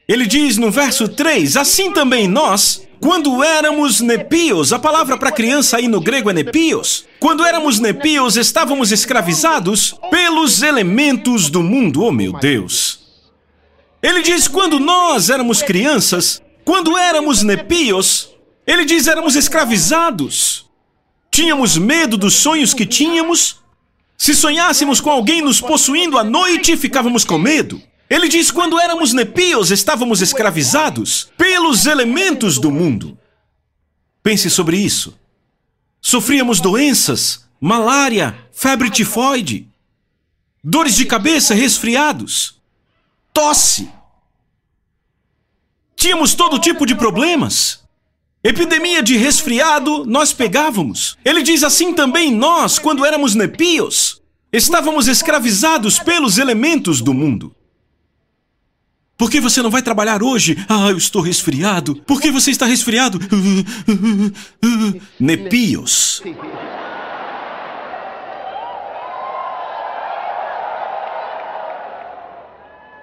Ele 0.06 0.24
diz 0.24 0.56
no 0.56 0.70
verso 0.70 1.08
3: 1.08 1.56
Assim 1.56 1.90
também 1.90 2.28
nós, 2.28 2.86
quando 3.00 3.42
éramos 3.42 4.00
nepios, 4.00 4.72
a 4.72 4.78
palavra 4.78 5.18
para 5.18 5.32
criança 5.32 5.78
aí 5.78 5.88
no 5.88 6.00
grego 6.00 6.30
é 6.30 6.32
nepios. 6.32 7.06
Quando 7.18 7.44
éramos 7.44 7.80
nepios, 7.80 8.36
estávamos 8.36 8.92
escravizados 8.92 9.96
pelos 10.08 10.62
elementos 10.62 11.50
do 11.50 11.60
mundo. 11.60 12.04
Oh 12.04 12.12
meu 12.12 12.34
Deus! 12.34 13.00
Ele 14.00 14.22
diz: 14.22 14.46
quando 14.46 14.78
nós 14.78 15.28
éramos 15.28 15.60
crianças, 15.60 16.40
quando 16.64 16.96
éramos 16.96 17.42
nepios, 17.42 18.30
ele 18.64 18.84
diz: 18.84 19.08
éramos 19.08 19.34
escravizados. 19.34 20.66
Tínhamos 21.32 21.76
medo 21.76 22.16
dos 22.16 22.34
sonhos 22.34 22.72
que 22.72 22.86
tínhamos. 22.86 23.65
Se 24.16 24.34
sonhássemos 24.34 25.00
com 25.00 25.10
alguém 25.10 25.42
nos 25.42 25.60
possuindo 25.60 26.18
à 26.18 26.24
noite, 26.24 26.76
ficávamos 26.76 27.24
com 27.24 27.38
medo. 27.38 27.80
Ele 28.08 28.28
diz: 28.28 28.50
quando 28.50 28.78
éramos 28.78 29.12
nepios, 29.12 29.70
estávamos 29.70 30.22
escravizados 30.22 31.30
pelos 31.36 31.86
elementos 31.86 32.58
do 32.58 32.70
mundo. 32.70 33.18
Pense 34.22 34.48
sobre 34.48 34.78
isso. 34.78 35.18
Sofríamos 36.00 36.60
doenças, 36.60 37.46
malária, 37.60 38.36
febre 38.52 38.90
tifoide, 38.90 39.68
dores 40.62 40.94
de 40.94 41.04
cabeça, 41.04 41.54
resfriados, 41.54 42.60
tosse. 43.32 43.90
Tínhamos 45.96 46.34
todo 46.34 46.58
tipo 46.58 46.86
de 46.86 46.94
problemas. 46.94 47.85
Epidemia 48.46 49.02
de 49.02 49.16
resfriado 49.16 50.04
nós 50.06 50.32
pegávamos. 50.32 51.18
Ele 51.24 51.42
diz 51.42 51.64
assim 51.64 51.92
também 51.92 52.32
nós, 52.32 52.78
quando 52.78 53.04
éramos 53.04 53.34
nepios, 53.34 54.22
estávamos 54.52 55.08
escravizados 55.08 55.98
pelos 55.98 56.38
elementos 56.38 57.00
do 57.00 57.12
mundo. 57.12 57.52
Por 59.18 59.32
que 59.32 59.40
você 59.40 59.60
não 59.60 59.70
vai 59.70 59.82
trabalhar 59.82 60.22
hoje? 60.22 60.56
Ah, 60.68 60.90
eu 60.90 60.96
estou 60.96 61.22
resfriado. 61.22 61.96
Por 62.06 62.20
que 62.20 62.30
você 62.30 62.52
está 62.52 62.66
resfriado? 62.66 63.18
Nepios. 65.18 66.22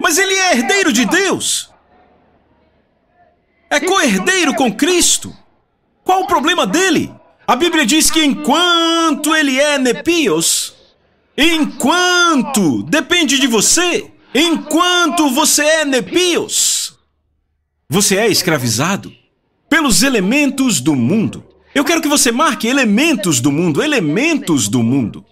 Mas 0.00 0.16
ele 0.16 0.32
é 0.32 0.52
herdeiro 0.56 0.90
de 0.90 1.04
Deus. 1.04 1.73
É 3.74 3.80
co-herdeiro 3.80 4.54
com 4.54 4.72
Cristo. 4.72 5.34
Qual 6.02 6.22
o 6.22 6.26
problema 6.26 6.66
dele? 6.66 7.12
A 7.46 7.56
Bíblia 7.56 7.84
diz 7.84 8.10
que 8.10 8.24
enquanto 8.24 9.34
ele 9.34 9.58
é 9.58 9.78
Nepios, 9.78 10.74
enquanto 11.36 12.82
depende 12.84 13.38
de 13.38 13.46
você, 13.46 14.10
Enquanto 14.34 15.30
você 15.30 15.62
é 15.62 15.84
nepios, 15.84 16.98
você 17.88 18.16
é 18.16 18.26
escravizado 18.26 19.14
pelos 19.68 20.02
elementos 20.02 20.80
do 20.80 20.96
mundo. 20.96 21.46
Eu 21.72 21.84
quero 21.84 22.02
que 22.02 22.08
você 22.08 22.32
marque 22.32 22.66
elementos 22.66 23.40
do 23.40 23.52
mundo, 23.52 23.80
elementos 23.80 24.66
do 24.66 24.82
mundo. 24.82 25.24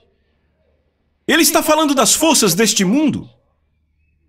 Ele 1.26 1.42
está 1.42 1.64
falando 1.64 1.96
das 1.96 2.14
forças 2.14 2.54
deste 2.54 2.84
mundo. 2.84 3.28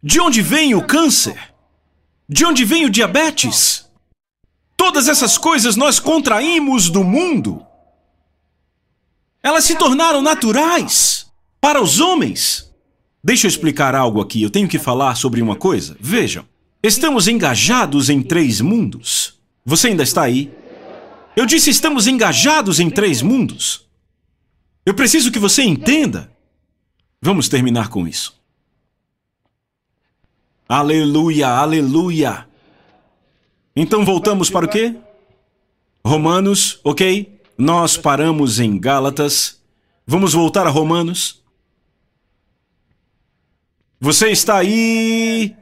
De 0.02 0.20
onde 0.20 0.42
vem 0.42 0.74
o 0.74 0.84
câncer? 0.84 1.54
De 2.28 2.44
onde 2.44 2.66
vem 2.66 2.86
o 2.86 2.90
diabetes? 2.90 3.88
Todas 4.84 5.08
essas 5.08 5.38
coisas 5.38 5.78
nós 5.78 5.98
contraímos 5.98 6.90
do 6.90 7.06
mundo. 7.06 7.66
Elas 9.42 9.64
se 9.64 9.76
tornaram 9.76 10.22
naturais 10.22 11.32
para 11.62 11.82
os 11.82 12.02
homens. 12.02 12.70
Deixa 13.24 13.48
eu 13.48 13.50
explicar 13.50 13.96
algo 13.96 14.20
aqui. 14.20 14.44
Eu 14.44 14.50
tenho 14.50 14.68
que 14.68 14.78
falar 14.78 15.16
sobre 15.16 15.42
uma 15.42 15.56
coisa. 15.56 15.96
Vejam, 16.02 16.46
estamos 16.84 17.30
engajados 17.30 18.10
em 18.10 18.22
três 18.22 18.60
mundos. 18.60 19.40
Você 19.64 19.88
ainda 19.88 20.04
está 20.04 20.24
aí? 20.24 20.52
Eu 21.34 21.46
disse 21.46 21.70
estamos 21.70 22.06
engajados 22.06 22.82
em 22.82 22.90
três 22.90 23.22
mundos. 23.22 23.88
Eu 24.86 24.94
preciso 24.94 25.32
que 25.32 25.40
você 25.40 25.64
entenda. 25.64 26.30
Vamos 27.22 27.48
terminar 27.48 27.88
com 27.88 28.06
isso. 28.06 28.38
Aleluia, 30.68 31.48
aleluia. 31.48 32.53
Então 33.76 34.06
voltamos 34.06 34.50
para 34.50 34.66
o 34.66 34.70
quê? 34.70 34.96
Romanos, 36.06 36.80
ok? 36.84 37.40
Nós 37.58 37.98
paramos 37.98 38.60
em 38.60 38.80
Gálatas. 38.80 39.62
Vamos 40.06 40.34
voltar 40.34 40.68
a 40.68 40.70
Romanos. 40.70 41.42
Você 44.00 44.30
está 44.30 44.58
aí? 44.58 45.56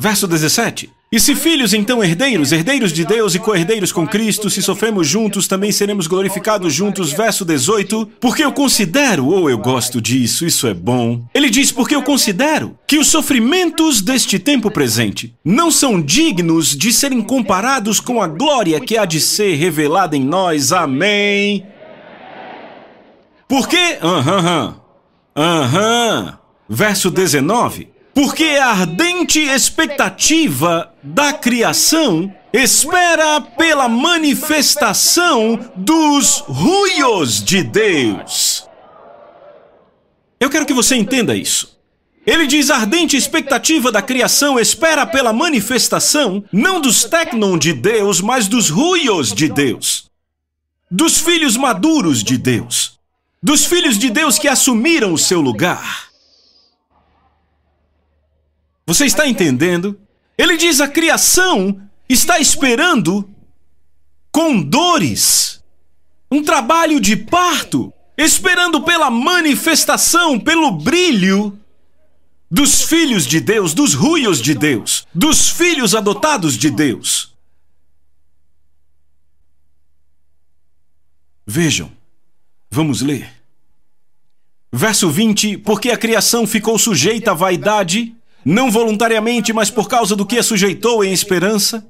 Verso 0.00 0.26
17. 0.26 0.90
E 1.12 1.20
se 1.20 1.34
filhos, 1.34 1.74
então 1.74 2.02
herdeiros, 2.02 2.52
herdeiros 2.52 2.90
de 2.90 3.04
Deus 3.04 3.34
e 3.34 3.38
co-herdeiros 3.38 3.92
com 3.92 4.08
Cristo, 4.08 4.48
se 4.48 4.62
sofremos 4.62 5.06
juntos, 5.06 5.46
também 5.46 5.70
seremos 5.70 6.06
glorificados 6.06 6.72
juntos. 6.72 7.12
Verso 7.12 7.44
18. 7.44 8.12
Porque 8.18 8.42
eu 8.42 8.50
considero, 8.50 9.26
ou 9.26 9.50
eu 9.50 9.58
gosto 9.58 10.00
disso, 10.00 10.46
isso 10.46 10.66
é 10.66 10.72
bom. 10.72 11.22
Ele 11.34 11.50
diz: 11.50 11.70
Porque 11.70 11.94
eu 11.94 12.02
considero 12.02 12.78
que 12.86 12.96
os 12.96 13.08
sofrimentos 13.08 14.00
deste 14.00 14.38
tempo 14.38 14.70
presente 14.70 15.34
não 15.44 15.70
são 15.70 16.00
dignos 16.00 16.74
de 16.74 16.94
serem 16.94 17.20
comparados 17.20 18.00
com 18.00 18.22
a 18.22 18.26
glória 18.26 18.80
que 18.80 18.96
há 18.96 19.04
de 19.04 19.20
ser 19.20 19.54
revelada 19.56 20.16
em 20.16 20.24
nós. 20.24 20.72
Amém. 20.72 21.66
Por 23.46 23.68
quê? 23.68 23.98
Aham, 24.00 24.80
aham. 25.36 26.38
Verso 26.66 27.10
19. 27.10 27.99
Porque 28.14 28.44
a 28.44 28.68
ardente 28.68 29.40
expectativa 29.40 30.92
da 31.02 31.32
criação 31.32 32.34
espera 32.52 33.40
pela 33.40 33.88
manifestação 33.88 35.58
dos 35.76 36.40
ruios 36.40 37.42
de 37.42 37.62
Deus. 37.62 38.68
Eu 40.38 40.50
quero 40.50 40.66
que 40.66 40.74
você 40.74 40.96
entenda 40.96 41.36
isso. 41.36 41.78
Ele 42.26 42.46
diz: 42.46 42.70
ardente 42.70 43.16
expectativa 43.16 43.92
da 43.92 44.02
criação 44.02 44.58
espera 44.58 45.06
pela 45.06 45.32
manifestação, 45.32 46.44
não 46.52 46.80
dos 46.80 47.04
tecnon 47.04 47.56
de 47.56 47.72
Deus, 47.72 48.20
mas 48.20 48.48
dos 48.48 48.68
ruios 48.68 49.32
de 49.32 49.48
Deus, 49.48 50.10
dos 50.90 51.18
filhos 51.18 51.56
maduros 51.56 52.22
de 52.22 52.36
Deus 52.36 53.00
dos 53.42 53.64
filhos 53.64 53.98
de 53.98 54.10
Deus 54.10 54.38
que 54.38 54.48
assumiram 54.48 55.12
o 55.12 55.18
seu 55.18 55.40
lugar. 55.40 56.09
Você 58.90 59.04
está 59.04 59.24
entendendo? 59.24 59.96
Ele 60.36 60.56
diz: 60.56 60.80
a 60.80 60.88
criação 60.88 61.80
está 62.08 62.40
esperando 62.40 63.30
com 64.32 64.60
dores, 64.60 65.62
um 66.28 66.42
trabalho 66.42 66.98
de 66.98 67.16
parto, 67.16 67.92
esperando 68.18 68.82
pela 68.82 69.08
manifestação, 69.08 70.40
pelo 70.40 70.72
brilho 70.72 71.56
dos 72.50 72.82
filhos 72.82 73.28
de 73.28 73.38
Deus, 73.38 73.74
dos 73.74 73.94
ruios 73.94 74.42
de 74.42 74.54
Deus, 74.56 75.06
dos 75.14 75.48
filhos 75.48 75.94
adotados 75.94 76.56
de 76.58 76.68
Deus. 76.68 77.32
Vejam, 81.46 81.92
Vamos 82.68 83.02
ler. 83.02 83.32
Verso 84.72 85.08
20: 85.10 85.58
Porque 85.58 85.90
a 85.90 85.96
criação 85.96 86.44
ficou 86.44 86.76
sujeita 86.76 87.30
à 87.30 87.34
vaidade, 87.34 88.16
não 88.44 88.70
voluntariamente, 88.70 89.52
mas 89.52 89.70
por 89.70 89.88
causa 89.88 90.16
do 90.16 90.26
que 90.26 90.38
a 90.38 90.42
sujeitou 90.42 91.04
em 91.04 91.12
esperança. 91.12 91.86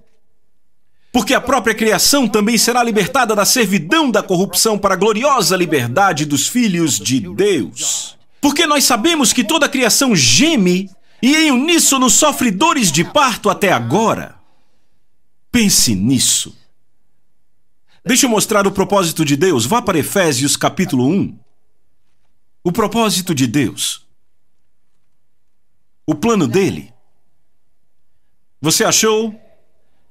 Porque 1.12 1.34
a 1.34 1.40
própria 1.40 1.74
criação 1.74 2.28
também 2.28 2.56
será 2.56 2.82
libertada 2.82 3.34
da 3.34 3.44
servidão 3.44 4.10
da 4.10 4.22
corrupção 4.22 4.78
para 4.78 4.94
a 4.94 4.96
gloriosa 4.96 5.56
liberdade 5.56 6.24
dos 6.24 6.46
filhos 6.46 6.98
de 6.98 7.20
Deus. 7.20 8.16
Porque 8.40 8.66
nós 8.66 8.84
sabemos 8.84 9.32
que 9.32 9.44
toda 9.44 9.66
a 9.66 9.68
criação 9.68 10.14
geme 10.14 10.88
e 11.20 11.36
em 11.36 11.50
uníssono 11.50 12.08
sofre 12.08 12.50
dores 12.50 12.90
de 12.92 13.04
parto 13.04 13.50
até 13.50 13.72
agora. 13.72 14.36
Pense 15.50 15.94
nisso. 15.94 16.56
Deixa 18.04 18.26
eu 18.26 18.30
mostrar 18.30 18.66
o 18.66 18.72
propósito 18.72 19.24
de 19.24 19.36
Deus. 19.36 19.66
Vá 19.66 19.82
para 19.82 19.98
Efésios 19.98 20.56
capítulo 20.56 21.06
1. 21.06 21.38
O 22.64 22.72
propósito 22.72 23.34
de 23.34 23.46
Deus. 23.46 24.06
O 26.10 26.14
plano 26.16 26.48
dele. 26.48 26.92
Você 28.60 28.82
achou? 28.82 29.32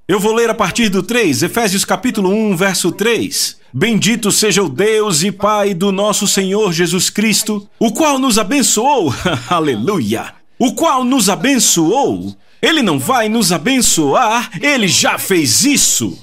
Eu 0.07 0.17
vou 0.17 0.31
ler 0.31 0.49
a 0.49 0.53
partir 0.53 0.87
do 0.87 1.03
3, 1.03 1.43
Efésios 1.43 1.83
capítulo 1.83 2.29
1, 2.29 2.55
verso 2.55 2.89
3. 2.93 3.57
Bendito 3.73 4.31
seja 4.31 4.63
o 4.63 4.69
Deus 4.69 5.23
e 5.23 5.29
Pai 5.29 5.73
do 5.73 5.91
nosso 5.91 6.25
Senhor 6.25 6.71
Jesus 6.71 7.09
Cristo, 7.09 7.69
o 7.77 7.91
qual 7.91 8.17
nos 8.17 8.39
abençoou, 8.39 9.13
aleluia! 9.51 10.33
O 10.57 10.73
qual 10.73 11.03
nos 11.03 11.27
abençoou. 11.27 12.33
Ele 12.61 12.81
não 12.81 12.97
vai 12.97 13.27
nos 13.27 13.51
abençoar, 13.51 14.51
ele 14.61 14.87
já 14.87 15.17
fez 15.17 15.65
isso. 15.65 16.17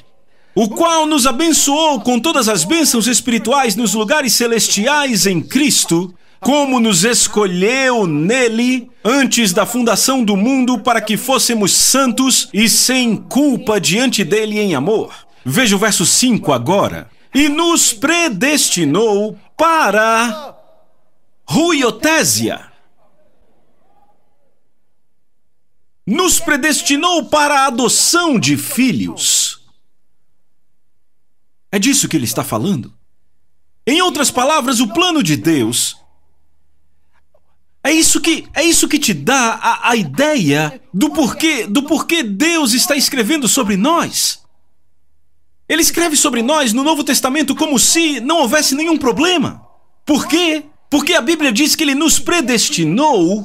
O 0.54 0.70
qual 0.70 1.06
nos 1.06 1.26
abençoou 1.26 2.00
com 2.00 2.18
todas 2.18 2.48
as 2.48 2.64
bênçãos 2.64 3.06
espirituais 3.06 3.76
nos 3.76 3.92
lugares 3.92 4.32
celestiais 4.32 5.26
em 5.26 5.42
Cristo, 5.42 6.14
como 6.46 6.78
nos 6.78 7.02
escolheu 7.02 8.06
nele 8.06 8.88
antes 9.04 9.52
da 9.52 9.66
fundação 9.66 10.22
do 10.22 10.36
mundo 10.36 10.78
para 10.78 11.00
que 11.00 11.16
fôssemos 11.16 11.72
santos 11.72 12.48
e 12.54 12.68
sem 12.68 13.16
culpa 13.16 13.80
diante 13.80 14.22
dele 14.22 14.60
em 14.60 14.72
amor. 14.72 15.12
Veja 15.44 15.74
o 15.74 15.78
verso 15.80 16.06
5 16.06 16.52
agora 16.52 17.10
e 17.34 17.48
nos 17.48 17.92
predestinou 17.92 19.36
para 19.56 20.56
ruiotésia. 21.44 22.70
Nos 26.06 26.38
predestinou 26.38 27.24
para 27.24 27.62
a 27.62 27.66
adoção 27.66 28.38
de 28.38 28.56
filhos. 28.56 29.62
É 31.72 31.78
disso 31.80 32.08
que 32.08 32.16
ele 32.16 32.24
está 32.24 32.44
falando. 32.44 32.94
Em 33.84 34.00
outras 34.00 34.30
palavras, 34.30 34.78
o 34.78 34.86
plano 34.86 35.24
de 35.24 35.36
Deus 35.36 36.05
é 37.86 37.92
isso 37.92 38.20
que 38.20 38.48
é 38.52 38.64
isso 38.64 38.88
que 38.88 38.98
te 38.98 39.14
dá 39.14 39.60
a, 39.62 39.90
a 39.90 39.96
ideia 39.96 40.80
do 40.92 41.10
porquê 41.10 41.66
do 41.66 41.84
porquê 41.84 42.24
Deus 42.24 42.72
está 42.72 42.96
escrevendo 42.96 43.46
sobre 43.46 43.76
nós. 43.76 44.42
Ele 45.68 45.82
escreve 45.82 46.16
sobre 46.16 46.42
nós 46.42 46.72
no 46.72 46.82
Novo 46.82 47.04
Testamento 47.04 47.54
como 47.54 47.78
se 47.78 48.18
não 48.18 48.38
houvesse 48.38 48.74
nenhum 48.74 48.98
problema. 48.98 49.64
Por 50.04 50.26
quê? 50.26 50.64
Porque 50.90 51.14
a 51.14 51.20
Bíblia 51.20 51.52
diz 51.52 51.76
que 51.76 51.84
ele 51.84 51.94
nos 51.94 52.18
predestinou 52.18 53.44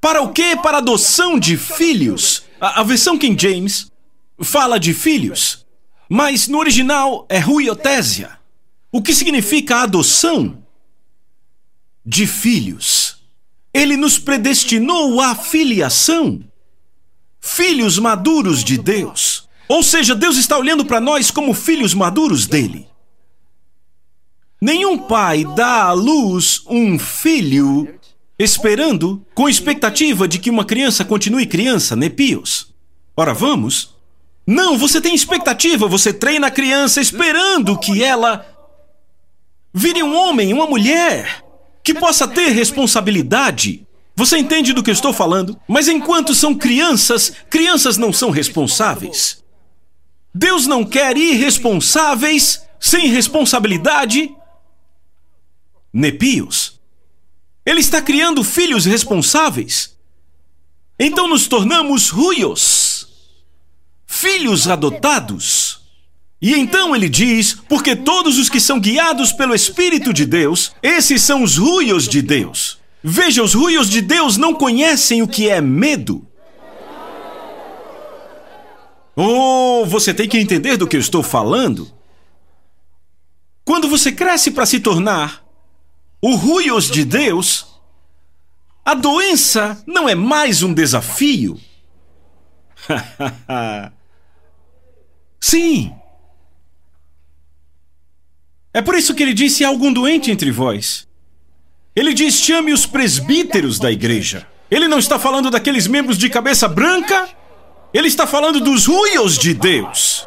para 0.00 0.22
o 0.22 0.32
quê? 0.32 0.56
Para 0.62 0.78
adoção 0.78 1.38
de 1.38 1.56
filhos. 1.56 2.44
A, 2.60 2.80
a 2.80 2.82
versão 2.84 3.18
King 3.18 3.40
James 3.40 3.90
fala 4.40 4.78
de 4.78 4.94
filhos, 4.94 5.66
mas 6.08 6.46
no 6.46 6.58
original 6.58 7.26
é 7.28 7.38
ruiotésia, 7.38 8.38
o 8.92 9.02
que 9.02 9.12
significa 9.12 9.78
adoção 9.78 10.63
de 12.04 12.26
filhos. 12.26 13.16
Ele 13.72 13.96
nos 13.96 14.18
predestinou 14.18 15.20
à 15.20 15.34
filiação, 15.34 16.40
filhos 17.40 17.98
maduros 17.98 18.62
de 18.62 18.78
Deus. 18.78 19.48
Ou 19.68 19.82
seja, 19.82 20.14
Deus 20.14 20.36
está 20.36 20.58
olhando 20.58 20.84
para 20.84 21.00
nós 21.00 21.30
como 21.30 21.54
filhos 21.54 21.94
maduros 21.94 22.46
dele. 22.46 22.86
Nenhum 24.60 24.98
pai 24.98 25.44
dá 25.44 25.84
à 25.84 25.92
luz 25.92 26.62
um 26.66 26.98
filho 26.98 27.98
esperando, 28.38 29.24
com 29.34 29.48
expectativa 29.48 30.26
de 30.26 30.38
que 30.38 30.50
uma 30.50 30.64
criança 30.64 31.04
continue 31.04 31.46
criança, 31.46 31.94
nepios. 31.94 32.72
Ora, 33.16 33.32
vamos? 33.32 33.94
Não, 34.46 34.76
você 34.76 35.00
tem 35.00 35.14
expectativa, 35.14 35.86
você 35.86 36.12
treina 36.12 36.48
a 36.48 36.50
criança 36.50 37.00
esperando 37.00 37.78
que 37.78 38.02
ela 38.02 38.44
vire 39.72 40.02
um 40.02 40.14
homem, 40.16 40.52
uma 40.52 40.66
mulher, 40.66 41.43
que 41.84 41.94
possa 41.94 42.26
ter 42.26 42.48
responsabilidade. 42.48 43.86
Você 44.16 44.38
entende 44.38 44.72
do 44.72 44.82
que 44.82 44.88
eu 44.90 44.94
estou 44.94 45.12
falando? 45.12 45.60
Mas 45.68 45.86
enquanto 45.86 46.34
são 46.34 46.54
crianças, 46.54 47.32
crianças 47.50 47.98
não 47.98 48.12
são 48.12 48.30
responsáveis. 48.30 49.44
Deus 50.34 50.66
não 50.66 50.82
quer 50.84 51.16
irresponsáveis, 51.16 52.64
sem 52.80 53.08
responsabilidade. 53.08 54.34
Nepios. 55.92 56.80
Ele 57.66 57.80
está 57.80 58.00
criando 58.00 58.42
filhos 58.42 58.84
responsáveis. 58.84 59.94
Então 60.98 61.28
nos 61.28 61.46
tornamos 61.46 62.08
ruios, 62.08 63.08
filhos 64.06 64.68
adotados. 64.68 65.63
E 66.40 66.54
então 66.54 66.94
ele 66.94 67.08
diz: 67.08 67.54
porque 67.68 67.96
todos 67.96 68.38
os 68.38 68.48
que 68.48 68.60
são 68.60 68.78
guiados 68.78 69.32
pelo 69.32 69.54
Espírito 69.54 70.12
de 70.12 70.24
Deus, 70.24 70.72
esses 70.82 71.22
são 71.22 71.42
os 71.42 71.56
ruios 71.56 72.06
de 72.08 72.20
Deus. 72.20 72.78
Veja, 73.02 73.42
os 73.42 73.54
ruios 73.54 73.90
de 73.90 74.00
Deus 74.00 74.36
não 74.36 74.54
conhecem 74.54 75.22
o 75.22 75.28
que 75.28 75.48
é 75.48 75.60
medo. 75.60 76.26
Oh, 79.16 79.84
você 79.86 80.12
tem 80.12 80.28
que 80.28 80.38
entender 80.38 80.76
do 80.76 80.86
que 80.86 80.96
eu 80.96 81.00
estou 81.00 81.22
falando. 81.22 81.90
Quando 83.64 83.88
você 83.88 84.10
cresce 84.10 84.50
para 84.50 84.66
se 84.66 84.80
tornar 84.80 85.44
o 86.20 86.34
ruios 86.34 86.90
de 86.90 87.04
Deus, 87.04 87.66
a 88.84 88.94
doença 88.94 89.82
não 89.86 90.08
é 90.08 90.14
mais 90.14 90.62
um 90.62 90.74
desafio. 90.74 91.58
Sim. 95.40 95.94
É 98.74 98.82
por 98.82 98.94
isso 98.94 99.14
que 99.14 99.22
ele 99.22 99.32
disse: 99.32 99.64
há 99.64 99.68
algum 99.68 99.92
doente 99.92 100.30
entre 100.30 100.50
vós. 100.50 101.08
Ele 101.96 102.12
diz: 102.12 102.34
chame 102.34 102.72
os 102.72 102.84
presbíteros 102.84 103.78
da 103.78 103.90
igreja. 103.90 104.46
Ele 104.70 104.88
não 104.88 104.98
está 104.98 105.18
falando 105.18 105.50
daqueles 105.50 105.86
membros 105.86 106.18
de 106.18 106.28
cabeça 106.28 106.68
branca 106.68 107.28
ele 107.94 108.08
está 108.08 108.26
falando 108.26 108.58
dos 108.58 108.86
ruios 108.86 109.38
de 109.38 109.54
Deus. 109.54 110.26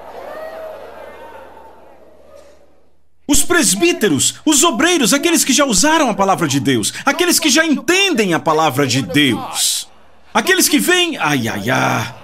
Os 3.27 3.43
presbíteros, 3.43 4.35
os 4.45 4.63
obreiros, 4.63 5.13
aqueles 5.13 5.43
que 5.43 5.51
já 5.51 5.65
usaram 5.65 6.09
a 6.09 6.13
palavra 6.13 6.47
de 6.47 6.61
Deus, 6.61 6.93
aqueles 7.05 7.39
que 7.39 7.49
já 7.49 7.65
entendem 7.65 8.33
a 8.33 8.39
palavra 8.39 8.87
de 8.87 9.01
Deus, 9.01 9.85
aqueles 10.33 10.69
que 10.69 10.79
vêm, 10.79 11.17
ai, 11.17 11.49
ai, 11.49 11.69
ai. 11.69 12.15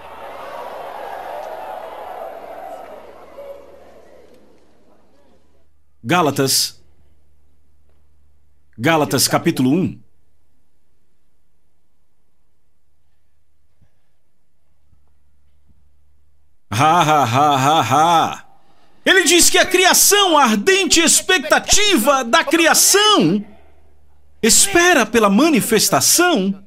Gálatas, 6.06 6.84
Gálatas 8.78 9.26
capítulo 9.26 9.72
1. 9.72 10.00
Ha, 16.72 17.02
ha, 17.02 17.24
ha, 17.24 17.56
ha, 17.56 17.82
ha. 17.82 18.46
Ele 19.06 19.24
diz 19.24 19.50
que 19.50 19.58
a 19.58 19.66
criação, 19.66 20.38
a 20.38 20.44
ardente 20.44 21.00
expectativa 21.00 22.26
da 22.26 22.44
criação, 22.44 23.46
espera 24.42 25.06
pela 25.06 25.30
manifestação 25.30 26.66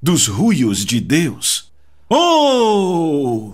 dos 0.00 0.26
ruios 0.26 0.82
de 0.86 0.98
Deus. 0.98 1.70
Oh! 2.08 3.52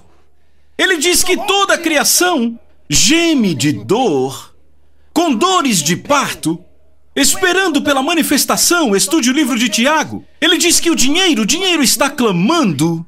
Ele 0.78 0.98
diz 0.98 1.24
que 1.24 1.36
toda 1.36 1.74
a 1.74 1.78
criação 1.78 2.56
geme 2.88 3.52
de 3.52 3.72
dor, 3.72 4.53
com 5.14 5.32
dores 5.32 5.80
de 5.80 5.96
parto, 5.96 6.62
esperando 7.14 7.80
pela 7.80 8.02
manifestação. 8.02 8.96
Estude 8.96 9.30
o 9.30 9.32
livro 9.32 9.56
de 9.56 9.68
Tiago. 9.68 10.24
Ele 10.40 10.58
diz 10.58 10.80
que 10.80 10.90
o 10.90 10.96
dinheiro, 10.96 11.42
o 11.42 11.46
dinheiro 11.46 11.82
está 11.84 12.10
clamando, 12.10 13.06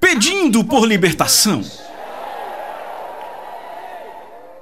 pedindo 0.00 0.64
por 0.64 0.86
libertação. 0.86 1.62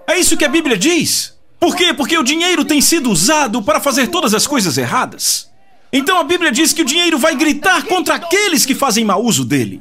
É 0.08 0.18
isso 0.18 0.36
que 0.36 0.44
a 0.44 0.48
Bíblia 0.48 0.76
diz. 0.76 1.36
Por 1.58 1.76
quê? 1.76 1.94
Porque 1.94 2.18
o 2.18 2.24
dinheiro 2.24 2.64
tem 2.64 2.80
sido 2.80 3.10
usado 3.10 3.62
para 3.62 3.80
fazer 3.80 4.08
todas 4.08 4.34
as 4.34 4.46
coisas 4.46 4.76
erradas. 4.76 5.48
Então 5.92 6.18
a 6.18 6.24
Bíblia 6.24 6.50
diz 6.50 6.72
que 6.72 6.82
o 6.82 6.84
dinheiro 6.84 7.18
vai 7.18 7.36
gritar 7.36 7.84
contra 7.84 8.16
aqueles 8.16 8.66
que 8.66 8.74
fazem 8.74 9.04
mau 9.04 9.22
uso 9.22 9.44
dele. 9.44 9.80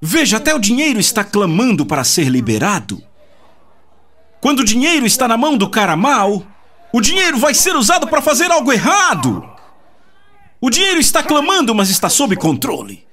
Veja, 0.00 0.38
até 0.38 0.52
o 0.52 0.58
dinheiro 0.58 0.98
está 0.98 1.22
clamando 1.22 1.86
para 1.86 2.02
ser 2.02 2.28
liberado. 2.28 3.02
Quando 4.42 4.58
o 4.58 4.64
dinheiro 4.64 5.06
está 5.06 5.28
na 5.28 5.36
mão 5.36 5.56
do 5.56 5.70
cara 5.70 5.96
mau, 5.96 6.44
o 6.92 7.00
dinheiro 7.00 7.38
vai 7.38 7.54
ser 7.54 7.76
usado 7.76 8.08
para 8.08 8.20
fazer 8.20 8.50
algo 8.50 8.72
errado. 8.72 9.48
O 10.60 10.68
dinheiro 10.68 10.98
está 10.98 11.22
clamando, 11.22 11.72
mas 11.72 11.90
está 11.90 12.08
sob 12.08 12.34
controle. 12.34 13.06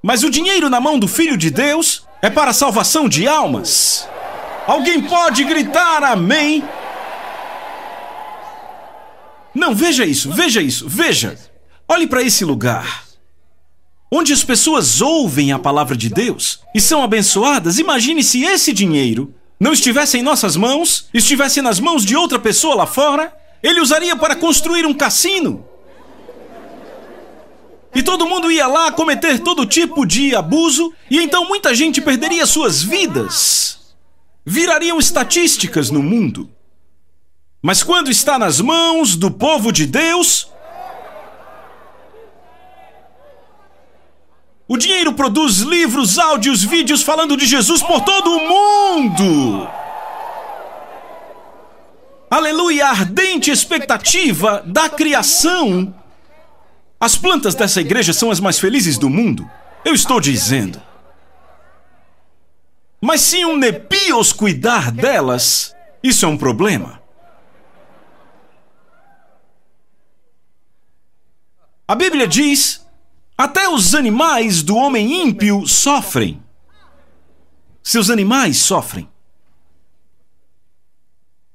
Mas 0.00 0.22
o 0.22 0.30
dinheiro 0.30 0.70
na 0.70 0.80
mão 0.80 0.96
do 0.96 1.08
Filho 1.08 1.36
de 1.36 1.50
Deus 1.50 2.06
é 2.22 2.30
para 2.30 2.52
a 2.52 2.54
salvação 2.54 3.08
de 3.08 3.26
almas. 3.26 4.08
Alguém 4.64 5.02
pode 5.02 5.42
gritar 5.42 6.04
amém? 6.04 6.62
Não, 9.52 9.74
veja 9.74 10.04
isso, 10.04 10.30
veja 10.30 10.62
isso, 10.62 10.88
veja. 10.88 11.36
Olhe 11.88 12.06
para 12.06 12.22
esse 12.22 12.44
lugar. 12.44 13.05
Onde 14.10 14.32
as 14.32 14.44
pessoas 14.44 15.00
ouvem 15.00 15.52
a 15.52 15.58
palavra 15.58 15.96
de 15.96 16.08
Deus 16.08 16.60
e 16.74 16.80
são 16.80 17.02
abençoadas, 17.02 17.78
imagine 17.78 18.22
se 18.22 18.44
esse 18.44 18.72
dinheiro 18.72 19.34
não 19.58 19.72
estivesse 19.72 20.18
em 20.18 20.22
nossas 20.22 20.56
mãos, 20.56 21.08
estivesse 21.12 21.60
nas 21.60 21.80
mãos 21.80 22.04
de 22.04 22.14
outra 22.14 22.38
pessoa 22.38 22.74
lá 22.74 22.86
fora, 22.86 23.34
ele 23.62 23.80
usaria 23.80 24.14
para 24.14 24.36
construir 24.36 24.86
um 24.86 24.94
cassino. 24.94 25.64
E 27.94 28.02
todo 28.02 28.28
mundo 28.28 28.52
ia 28.52 28.66
lá 28.66 28.92
cometer 28.92 29.38
todo 29.38 29.64
tipo 29.64 30.04
de 30.04 30.36
abuso, 30.36 30.92
e 31.10 31.18
então 31.18 31.48
muita 31.48 31.74
gente 31.74 32.00
perderia 32.00 32.44
suas 32.44 32.82
vidas. 32.82 33.78
Virariam 34.44 34.98
estatísticas 34.98 35.90
no 35.90 36.02
mundo. 36.02 36.50
Mas 37.62 37.82
quando 37.82 38.10
está 38.10 38.38
nas 38.38 38.60
mãos 38.60 39.16
do 39.16 39.30
povo 39.30 39.72
de 39.72 39.86
Deus, 39.86 40.48
o 44.68 44.76
dinheiro 44.76 45.12
produz 45.12 45.58
livros, 45.58 46.18
áudios, 46.18 46.64
vídeos 46.64 47.02
falando 47.02 47.36
de 47.36 47.46
Jesus 47.46 47.82
por 47.82 48.00
todo 48.00 48.30
o 48.30 48.48
mundo. 48.48 49.68
Aleluia, 52.28 52.88
ardente 52.88 53.50
expectativa 53.50 54.62
da 54.66 54.88
criação. 54.88 55.94
As 56.98 57.16
plantas 57.16 57.54
dessa 57.54 57.80
igreja 57.80 58.12
são 58.12 58.30
as 58.30 58.40
mais 58.40 58.58
felizes 58.58 58.98
do 58.98 59.08
mundo. 59.08 59.48
Eu 59.84 59.94
estou 59.94 60.20
dizendo. 60.20 60.82
Mas 63.00 63.20
se 63.20 63.44
um 63.44 63.56
Nepios 63.56 64.32
cuidar 64.32 64.90
delas, 64.90 65.76
isso 66.02 66.24
é 66.24 66.28
um 66.28 66.36
problema. 66.36 67.00
A 71.86 71.94
Bíblia 71.94 72.26
diz: 72.26 72.85
até 73.36 73.68
os 73.68 73.94
animais 73.94 74.62
do 74.62 74.76
homem 74.76 75.22
ímpio 75.22 75.66
sofrem. 75.66 76.42
Seus 77.82 78.10
animais 78.10 78.56
sofrem. 78.56 79.08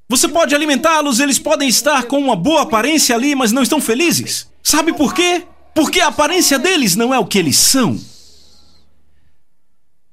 Você 0.08 0.28
pode 0.28 0.54
alimentá-los, 0.54 1.20
eles 1.20 1.40
podem 1.40 1.70
estar 1.70 2.04
com 2.04 2.20
uma 2.20 2.36
boa 2.36 2.64
aparência 2.64 3.16
ali, 3.16 3.34
mas 3.34 3.52
não 3.52 3.64
estão 3.64 3.80
felizes. 3.80 4.50
Sabe 4.62 4.94
por 4.94 5.14
quê? 5.14 5.48
Porque 5.74 6.02
a 6.02 6.08
aparência 6.08 6.60
deles 6.60 6.96
não 6.96 7.14
é 7.14 7.18
o 7.18 7.26
que 7.26 7.40
eles 7.40 7.58
são. 7.58 8.00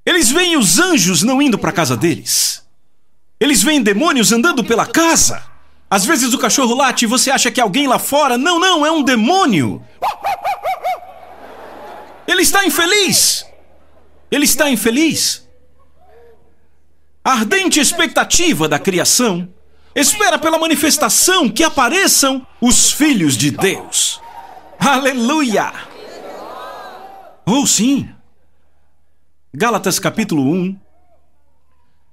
Eles 0.07 0.31
veem 0.31 0.57
os 0.57 0.78
anjos 0.78 1.22
não 1.22 1.42
indo 1.42 1.59
para 1.59 1.72
casa 1.72 1.96
deles. 1.96 2.62
Eles 3.38 3.62
veem 3.62 3.83
demônios 3.83 4.33
andando 4.33 4.64
pela 4.64 4.87
casa. 4.87 5.42
Às 5.90 6.04
vezes 6.04 6.33
o 6.33 6.38
cachorro 6.38 6.74
late 6.74 7.04
e 7.04 7.09
você 7.09 7.31
acha 7.31 7.50
que 7.50 7.61
é 7.61 7.62
alguém 7.62 7.87
lá 7.87 7.98
fora. 7.98 8.38
Não, 8.38 8.59
não, 8.59 8.87
é 8.87 8.90
um 8.90 9.02
demônio. 9.02 9.83
Ele 12.28 12.42
está 12.42 12.66
infeliz. 12.66 13.46
Ele 14.30 14.44
está 14.44 14.68
infeliz. 14.68 15.48
A 17.24 17.32
ardente 17.32 17.80
expectativa 17.80 18.68
da 18.68 18.78
criação 18.78 19.48
espera 19.94 20.38
pela 20.38 20.58
manifestação 20.58 21.48
que 21.48 21.64
apareçam 21.64 22.46
os 22.60 22.92
filhos 22.92 23.34
de 23.34 23.50
Deus. 23.50 24.20
Aleluia! 24.78 25.72
Oh, 27.46 27.66
sim. 27.66 28.14
Gálatas 29.54 29.98
capítulo 29.98 30.42
1. 30.42 30.78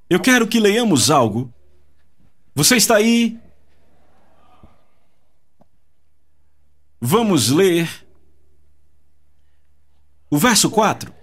Eu 0.09 0.21
quero 0.21 0.47
que 0.47 0.61
leiamos 0.61 1.11
algo. 1.11 1.53
Você 2.55 2.77
está 2.77 2.95
aí? 2.95 3.37
Vamos 7.01 7.49
ler 7.49 8.04
o 10.29 10.37
verso 10.37 10.69
4. 10.69 11.13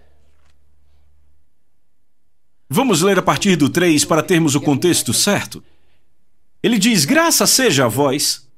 Vamos 2.68 3.02
ler 3.02 3.18
a 3.18 3.22
partir 3.22 3.56
do 3.56 3.68
3 3.68 4.04
para 4.04 4.22
termos 4.22 4.54
o 4.54 4.60
contexto 4.60 5.12
certo. 5.12 5.62
Ele 6.62 6.78
diz: 6.78 7.04
Graça 7.04 7.46
seja 7.46 7.84
a 7.84 7.88
vós, 7.88 8.48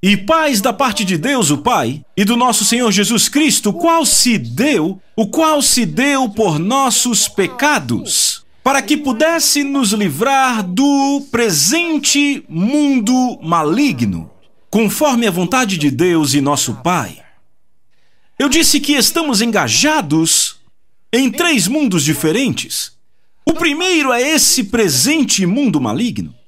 e 0.00 0.16
paz 0.16 0.60
da 0.60 0.72
parte 0.72 1.04
de 1.04 1.18
Deus, 1.18 1.50
o 1.50 1.58
Pai, 1.58 2.04
e 2.16 2.24
do 2.24 2.36
nosso 2.36 2.64
Senhor 2.64 2.92
Jesus 2.92 3.28
Cristo, 3.28 3.72
qual 3.72 4.06
se 4.06 4.38
deu, 4.38 5.00
o 5.16 5.26
qual 5.26 5.60
se 5.60 5.84
deu 5.84 6.28
por 6.28 6.56
nossos 6.58 7.26
pecados, 7.26 8.44
para 8.62 8.80
que 8.80 8.96
pudesse 8.96 9.64
nos 9.64 9.90
livrar 9.90 10.62
do 10.62 11.26
presente 11.32 12.44
mundo 12.48 13.40
maligno, 13.42 14.30
conforme 14.70 15.26
a 15.26 15.32
vontade 15.32 15.76
de 15.76 15.90
Deus 15.90 16.32
e 16.32 16.40
nosso 16.40 16.74
Pai. 16.74 17.18
Eu 18.38 18.48
disse 18.48 18.80
que 18.80 18.92
estamos 18.92 19.40
engajados 19.40 20.56
em 21.12 21.30
três 21.30 21.66
mundos 21.66 22.04
diferentes. 22.04 22.92
O 23.44 23.52
primeiro 23.54 24.12
é 24.12 24.20
esse 24.20 24.64
presente 24.64 25.44
mundo 25.44 25.80
maligno 25.80 26.38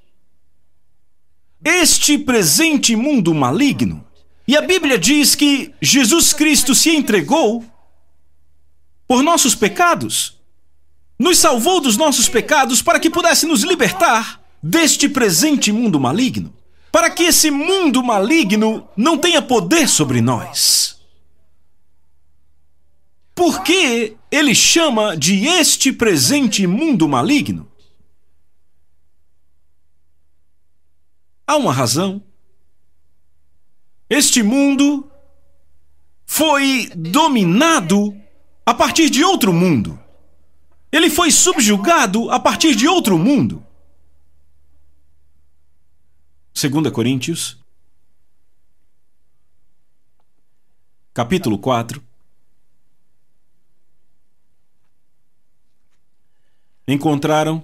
este 1.65 2.19
presente 2.19 2.97
mundo 2.97 3.35
maligno. 3.35 4.05
E 4.47 4.57
a 4.57 4.63
Bíblia 4.63 4.99
diz 4.99 5.35
que 5.35 5.73
Jesus 5.81 6.33
Cristo 6.33 6.75
se 6.75 6.91
entregou 6.91 7.65
por 9.07 9.23
nossos 9.23 9.55
pecados, 9.55 10.39
nos 11.19 11.39
salvou 11.39 11.81
dos 11.81 11.97
nossos 11.97 12.29
pecados 12.29 12.81
para 12.81 12.99
que 12.99 13.11
pudesse 13.11 13.47
nos 13.47 13.63
libertar 13.63 14.41
deste 14.63 15.09
presente 15.09 15.71
mundo 15.71 16.01
maligno, 16.01 16.53
para 16.91 17.11
que 17.11 17.25
esse 17.25 17.51
mundo 17.51 18.03
maligno 18.03 18.89
não 18.97 19.19
tenha 19.19 19.43
poder 19.43 19.89
sobre 19.89 20.21
nós. 20.21 21.00
Por 23.41 23.63
que 23.63 24.19
ele 24.31 24.55
chama 24.55 25.17
de 25.17 25.47
este 25.47 25.95
presente 25.95 26.67
mundo 26.67 27.09
maligno? 27.09 27.73
Há 31.47 31.57
uma 31.57 31.73
razão. 31.73 32.23
Este 34.11 34.43
mundo 34.43 35.11
foi 36.27 36.91
dominado 36.95 38.15
a 38.67 38.75
partir 38.75 39.09
de 39.09 39.25
outro 39.25 39.55
mundo. 39.55 39.99
Ele 40.93 41.09
foi 41.09 41.31
subjugado 41.31 42.31
a 42.31 42.39
partir 42.39 42.75
de 42.75 42.87
outro 42.87 43.17
mundo. 43.17 43.67
2 46.53 46.93
Coríntios, 46.93 47.59
capítulo 51.15 51.59
4. 51.59 52.10
Encontraram, 56.93 57.63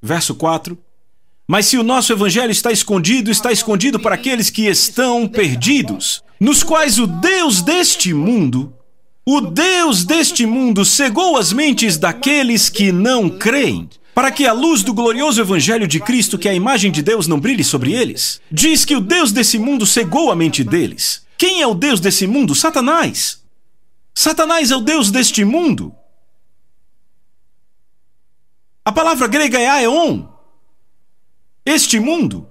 verso 0.00 0.34
4. 0.34 0.78
Mas 1.46 1.66
se 1.66 1.76
o 1.76 1.82
nosso 1.82 2.10
evangelho 2.10 2.50
está 2.50 2.72
escondido, 2.72 3.30
está 3.30 3.52
escondido 3.52 4.00
para 4.00 4.14
aqueles 4.14 4.48
que 4.48 4.66
estão 4.66 5.28
perdidos, 5.28 6.22
nos 6.40 6.62
quais 6.62 6.98
o 6.98 7.06
Deus 7.06 7.60
deste 7.60 8.14
mundo, 8.14 8.72
o 9.26 9.42
Deus 9.42 10.04
deste 10.04 10.46
mundo 10.46 10.84
cegou 10.84 11.36
as 11.36 11.52
mentes 11.52 11.98
daqueles 11.98 12.70
que 12.70 12.90
não 12.90 13.28
creem, 13.28 13.88
para 14.14 14.30
que 14.30 14.46
a 14.46 14.52
luz 14.52 14.82
do 14.82 14.94
glorioso 14.94 15.40
evangelho 15.40 15.86
de 15.86 16.00
Cristo, 16.00 16.38
que 16.38 16.48
é 16.48 16.52
a 16.52 16.54
imagem 16.54 16.90
de 16.90 17.02
Deus, 17.02 17.26
não 17.26 17.38
brilhe 17.38 17.62
sobre 17.62 17.92
eles. 17.92 18.40
Diz 18.50 18.86
que 18.86 18.96
o 18.96 19.00
Deus 19.00 19.32
desse 19.32 19.58
mundo 19.58 19.84
cegou 19.84 20.30
a 20.30 20.36
mente 20.36 20.64
deles. 20.64 21.26
Quem 21.36 21.60
é 21.60 21.66
o 21.66 21.74
Deus 21.74 22.00
desse 22.00 22.26
mundo? 22.26 22.54
Satanás. 22.54 23.40
Satanás 24.14 24.70
é 24.70 24.76
o 24.76 24.80
Deus 24.80 25.10
deste 25.10 25.44
mundo. 25.44 25.94
A 28.84 28.92
palavra 28.92 29.26
grega 29.26 29.58
é 29.58 29.68
aeon, 29.68 30.26
este 31.64 32.00
mundo. 32.00 32.48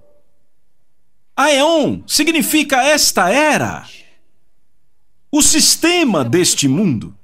Aeon 1.36 2.04
significa 2.08 2.82
esta 2.84 3.30
era. 3.30 3.88
O 5.32 5.42
sistema 5.42 6.24
deste 6.24 6.68
mundo. 6.68 7.18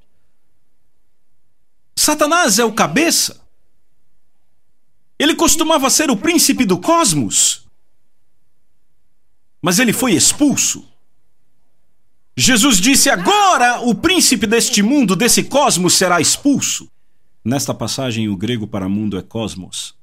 Satanás 1.96 2.60
é 2.60 2.66
o 2.66 2.74
cabeça. 2.74 3.42
Ele 5.18 5.36
costumava 5.36 5.90
ser 5.90 6.10
o 6.10 6.18
príncipe 6.18 6.66
do 6.66 6.78
cosmos. 6.78 7.66
Mas 9.62 9.80
ele 9.80 9.94
foi 9.94 10.14
expulso. 10.14 10.88
Jesus 12.38 12.78
disse: 12.78 13.10
Agora 13.10 13.80
o 13.82 13.96
príncipe 13.96 14.46
deste 14.46 14.82
mundo, 14.84 15.16
desse 15.16 15.44
cosmos, 15.44 15.94
será 15.94 16.20
expulso. 16.20 16.92
Nesta 17.46 17.76
passagem, 17.76 18.28
o 18.28 18.36
grego 18.36 18.68
para 18.68 18.90
mundo 18.90 19.20
é 19.20 19.22
cosmos. 19.22 19.96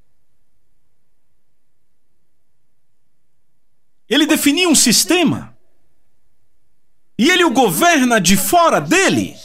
Ele 4.07 4.25
definiu 4.25 4.69
um 4.69 4.75
sistema. 4.75 5.53
E 7.17 7.29
ele 7.29 7.43
o 7.43 7.51
governa 7.51 8.21
de 8.21 8.37
fora 8.37 8.79
dele. 8.79 9.35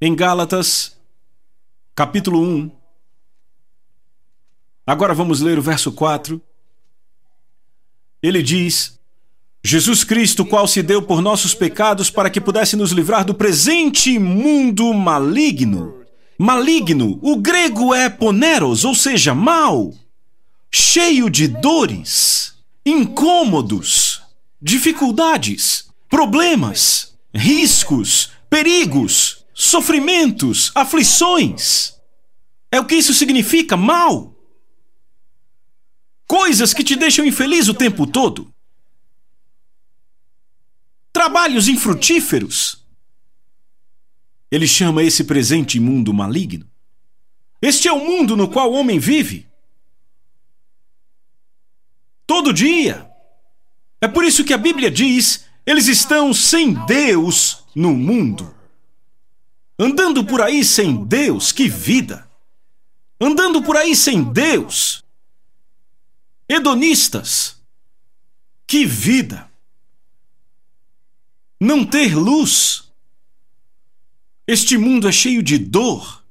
Em 0.00 0.14
Gálatas, 0.14 0.96
capítulo 1.96 2.40
1. 2.40 2.70
Agora 4.86 5.14
vamos 5.14 5.40
ler 5.40 5.58
o 5.58 5.62
verso 5.62 5.90
4. 5.90 6.40
Ele 8.22 8.40
diz: 8.40 9.00
Jesus 9.66 10.04
Cristo, 10.04 10.46
qual 10.46 10.68
se 10.68 10.80
deu 10.80 11.02
por 11.02 11.20
nossos 11.20 11.52
pecados 11.52 12.08
para 12.08 12.30
que 12.30 12.40
pudesse 12.40 12.76
nos 12.76 12.92
livrar 12.92 13.24
do 13.24 13.34
presente 13.34 14.16
mundo 14.16 14.94
maligno. 14.94 15.92
Maligno, 16.38 17.18
o 17.20 17.34
grego 17.34 17.92
é 17.92 18.08
poneros, 18.08 18.84
ou 18.84 18.94
seja, 18.94 19.34
mal 19.34 19.92
cheio 20.70 21.28
de 21.28 21.48
dores, 21.48 22.54
incômodos. 22.84 24.22
dificuldades, 24.62 25.88
problemas, 26.08 27.14
riscos, 27.34 28.30
perigos, 28.48 29.44
sofrimentos, 29.52 30.70
aflições. 30.76 31.94
É 32.70 32.78
o 32.78 32.84
que 32.84 32.94
isso 32.94 33.12
significa, 33.12 33.76
mal. 33.76 34.32
Coisas 36.26 36.72
que 36.72 36.84
te 36.84 36.94
deixam 36.94 37.26
infeliz 37.26 37.66
o 37.66 37.74
tempo 37.74 38.06
todo. 38.06 38.54
Trabalhos 41.16 41.66
infrutíferos. 41.66 42.84
Ele 44.50 44.68
chama 44.68 45.02
esse 45.02 45.24
presente 45.24 45.80
mundo 45.80 46.12
maligno. 46.12 46.70
Este 47.62 47.88
é 47.88 47.92
o 47.92 48.04
mundo 48.04 48.36
no 48.36 48.50
qual 48.50 48.70
o 48.70 48.74
homem 48.74 48.98
vive. 48.98 49.48
Todo 52.26 52.52
dia. 52.52 53.10
É 53.98 54.06
por 54.06 54.26
isso 54.26 54.44
que 54.44 54.52
a 54.52 54.58
Bíblia 54.58 54.90
diz: 54.90 55.46
eles 55.64 55.86
estão 55.86 56.34
sem 56.34 56.74
Deus 56.84 57.64
no 57.74 57.94
mundo. 57.94 58.54
Andando 59.78 60.22
por 60.22 60.42
aí 60.42 60.62
sem 60.62 61.02
Deus, 61.02 61.50
que 61.50 61.66
vida! 61.66 62.30
Andando 63.18 63.62
por 63.62 63.78
aí 63.78 63.96
sem 63.96 64.22
Deus. 64.22 65.02
Hedonistas, 66.46 67.58
que 68.66 68.84
vida! 68.84 69.45
Não 71.60 71.84
ter 71.84 72.14
luz. 72.14 72.92
Este 74.46 74.76
mundo 74.76 75.08
é 75.08 75.12
cheio 75.12 75.42
de 75.42 75.58
dor, 75.58 76.24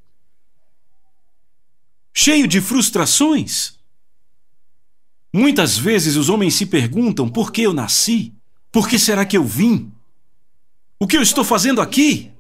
cheio 2.14 2.48
de 2.48 2.62
frustrações. 2.62 3.78
Muitas 5.34 5.78
vezes 5.78 6.16
os 6.16 6.30
homens 6.30 6.54
se 6.54 6.66
perguntam 6.66 7.28
por 7.28 7.52
que 7.52 7.64
eu 7.64 7.74
nasci, 7.74 8.34
por 8.72 8.88
que 8.88 8.98
será 8.98 9.26
que 9.26 9.36
eu 9.36 9.44
vim, 9.44 9.92
o 10.98 11.06
que 11.06 11.18
eu 11.18 11.22
estou 11.22 11.44
fazendo 11.44 11.82
aqui. 11.82 12.32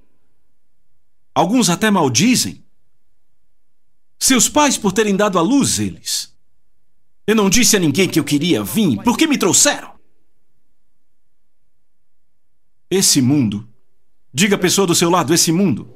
Alguns 1.34 1.70
até 1.70 1.92
maldizem. 1.92 2.64
Seus 4.18 4.48
pais 4.48 4.78
por 4.78 4.94
terem 4.94 5.16
dado 5.16 5.38
à 5.38 5.42
luz 5.42 5.78
eles. 5.78 6.34
Eu 7.28 7.36
não 7.36 7.50
disse 7.50 7.76
a 7.76 7.80
ninguém 7.80 8.08
que 8.08 8.20
eu 8.20 8.24
queria 8.24 8.64
vir, 8.64 9.04
por 9.04 9.18
que 9.18 9.28
me 9.28 9.38
trouxeram? 9.38 9.95
Esse 12.90 13.22
mundo, 13.22 13.68
diga 14.34 14.56
a 14.56 14.60
pessoa 14.60 14.86
do 14.88 14.96
seu 14.96 15.10
lado, 15.10 15.34
esse 15.34 15.52
mundo, 15.52 15.94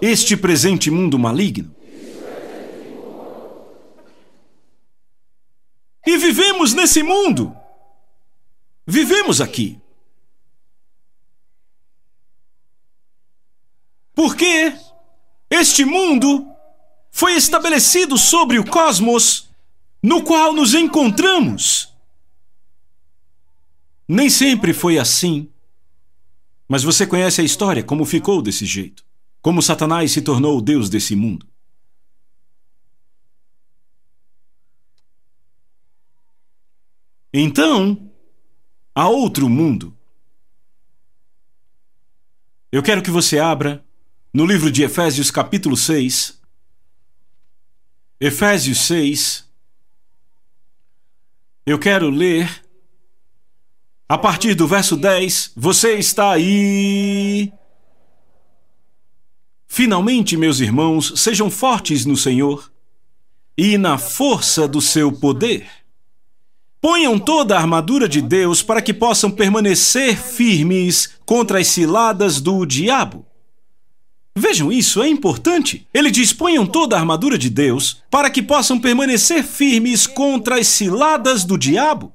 este 0.00 0.36
presente 0.36 0.90
mundo 0.90 1.18
maligno, 1.18 1.74
E 6.08 6.16
vivemos 6.16 6.72
nesse 6.72 7.02
mundo. 7.02 7.54
Vivemos 8.86 9.42
aqui. 9.42 9.78
Porque 14.14 14.72
este 15.50 15.84
mundo 15.84 16.50
foi 17.10 17.34
estabelecido 17.34 18.16
sobre 18.16 18.58
o 18.58 18.64
cosmos 18.64 19.50
no 20.02 20.22
qual 20.22 20.54
nos 20.54 20.72
encontramos. 20.72 21.92
Nem 24.08 24.30
sempre 24.30 24.72
foi 24.72 24.98
assim. 24.98 25.52
Mas 26.68 26.82
você 26.82 27.06
conhece 27.06 27.40
a 27.40 27.44
história, 27.44 27.82
como 27.82 28.04
ficou 28.04 28.42
desse 28.42 28.66
jeito. 28.66 29.02
Como 29.40 29.62
Satanás 29.62 30.12
se 30.12 30.20
tornou 30.20 30.58
o 30.58 30.60
Deus 30.60 30.90
desse 30.90 31.16
mundo. 31.16 31.46
Então, 37.32 38.10
há 38.94 39.08
outro 39.08 39.48
mundo. 39.48 39.96
Eu 42.70 42.82
quero 42.82 43.02
que 43.02 43.10
você 43.10 43.38
abra 43.38 43.82
no 44.32 44.44
livro 44.44 44.70
de 44.70 44.82
Efésios, 44.82 45.30
capítulo 45.30 45.76
6. 45.76 46.38
Efésios 48.20 48.78
6. 48.80 49.48
Eu 51.64 51.78
quero 51.78 52.10
ler 52.10 52.67
a 54.08 54.16
partir 54.16 54.54
do 54.54 54.66
verso 54.66 54.96
10. 54.96 55.52
Você 55.54 55.98
está 55.98 56.32
aí. 56.32 57.52
Finalmente, 59.66 60.36
meus 60.36 60.60
irmãos, 60.60 61.12
sejam 61.16 61.50
fortes 61.50 62.06
no 62.06 62.16
Senhor 62.16 62.72
e 63.56 63.76
na 63.76 63.98
força 63.98 64.66
do 64.66 64.80
seu 64.80 65.12
poder. 65.12 65.66
Ponham 66.80 67.18
toda 67.18 67.56
a 67.56 67.60
armadura 67.60 68.08
de 68.08 68.22
Deus 68.22 68.62
para 68.62 68.80
que 68.80 68.94
possam 68.94 69.30
permanecer 69.30 70.16
firmes 70.16 71.10
contra 71.26 71.58
as 71.58 71.66
ciladas 71.66 72.40
do 72.40 72.64
diabo. 72.64 73.26
Vejam 74.34 74.70
isso, 74.70 75.02
é 75.02 75.08
importante. 75.08 75.86
Ele 75.92 76.10
diz: 76.10 76.32
ponham 76.32 76.64
toda 76.64 76.96
a 76.96 77.00
armadura 77.00 77.36
de 77.36 77.50
Deus 77.50 78.00
para 78.08 78.30
que 78.30 78.40
possam 78.40 78.78
permanecer 78.78 79.42
firmes 79.42 80.06
contra 80.06 80.60
as 80.60 80.68
ciladas 80.68 81.44
do 81.44 81.58
diabo. 81.58 82.14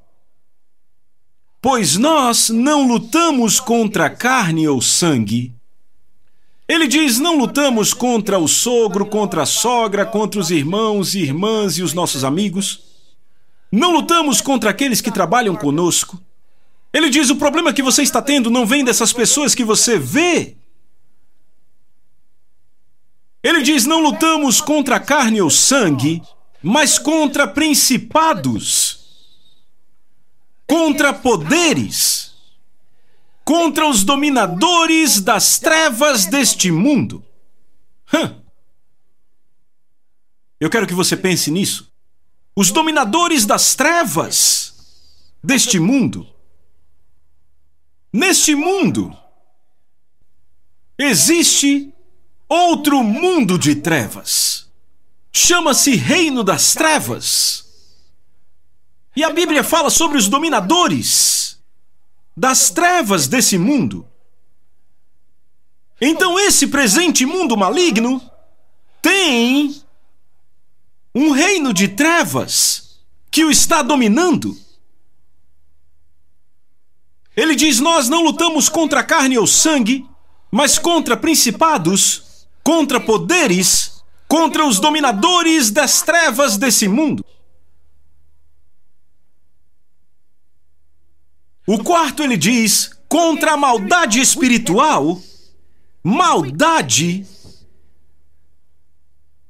Pois 1.63 1.95
nós 1.95 2.49
não 2.49 2.85
lutamos 2.85 3.57
contra 3.57 4.09
carne 4.09 4.67
ou 4.67 4.81
sangue. 4.81 5.53
Ele 6.67 6.89
diz: 6.89 7.19
não 7.19 7.37
lutamos 7.37 7.93
contra 7.93 8.37
o 8.37 8.49
sogro, 8.49 9.05
contra 9.05 9.43
a 9.43 9.45
sogra, 9.45 10.05
contra 10.05 10.41
os 10.41 10.51
irmãos 10.51 11.15
e 11.15 11.19
irmãs 11.19 11.77
e 11.77 11.81
os 11.81 11.93
nossos 11.93 12.25
amigos. 12.25 12.81
Não 13.71 13.93
lutamos 13.93 14.41
contra 14.41 14.71
aqueles 14.71 14.99
que 14.99 15.09
trabalham 15.09 15.55
conosco. 15.55 16.21
Ele 16.91 17.09
diz: 17.09 17.29
o 17.29 17.37
problema 17.37 17.71
que 17.71 17.81
você 17.81 18.03
está 18.03 18.21
tendo 18.21 18.49
não 18.51 18.65
vem 18.65 18.83
dessas 18.83 19.13
pessoas 19.13 19.55
que 19.55 19.63
você 19.63 19.97
vê. 19.97 20.57
Ele 23.41 23.61
diz: 23.61 23.85
não 23.85 24.01
lutamos 24.01 24.59
contra 24.59 24.99
carne 24.99 25.41
ou 25.41 25.49
sangue, 25.49 26.21
mas 26.61 26.99
contra 26.99 27.47
principados, 27.47 29.02
contra 30.67 31.13
poderes, 31.13 32.33
contra 33.43 33.87
os 33.87 34.03
dominadores 34.03 35.19
das 35.19 35.59
trevas 35.59 36.25
deste 36.25 36.71
mundo. 36.71 37.23
Eu 40.59 40.69
quero 40.69 40.87
que 40.87 40.93
você 40.93 41.17
pense 41.17 41.51
nisso 41.51 41.93
os 42.55 42.71
dominadores 42.71 43.45
das 43.45 43.75
trevas 43.75 44.73
deste 45.43 45.79
mundo. 45.79 46.27
Neste 48.11 48.53
mundo 48.53 49.17
existe 50.97 51.91
outro 52.47 53.03
mundo 53.03 53.57
de 53.57 53.75
trevas. 53.75 54.71
Chama-se 55.31 55.95
Reino 55.95 56.43
das 56.43 56.75
Trevas. 56.75 57.62
E 59.15 59.23
a 59.23 59.29
Bíblia 59.29 59.63
fala 59.63 59.89
sobre 59.89 60.17
os 60.17 60.27
dominadores 60.27 61.61
das 62.35 62.69
trevas 62.69 63.27
desse 63.27 63.57
mundo. 63.57 64.07
Então, 66.01 66.39
esse 66.39 66.67
presente 66.67 67.25
mundo 67.25 67.55
maligno 67.55 68.21
tem 69.01 69.81
um 71.13 71.31
reino 71.31 71.73
de 71.73 71.87
trevas 71.89 72.99
que 73.29 73.45
o 73.45 73.51
está 73.51 73.81
dominando. 73.81 74.57
Ele 77.35 77.55
diz: 77.55 77.79
Nós 77.79 78.09
não 78.09 78.23
lutamos 78.23 78.67
contra 78.67 79.03
carne 79.03 79.37
ou 79.37 79.45
sangue, 79.45 80.05
mas 80.51 80.79
contra 80.79 81.15
principados, 81.15 82.47
contra 82.63 82.99
poderes, 82.99 84.03
contra 84.27 84.65
os 84.65 84.79
dominadores 84.79 85.69
das 85.69 86.01
trevas 86.01 86.57
desse 86.57 86.87
mundo. 86.87 87.23
O 91.65 91.83
quarto 91.83 92.23
ele 92.23 92.37
diz: 92.37 92.91
contra 93.07 93.53
a 93.53 93.57
maldade 93.57 94.19
espiritual. 94.19 95.21
Maldade. 96.03 97.25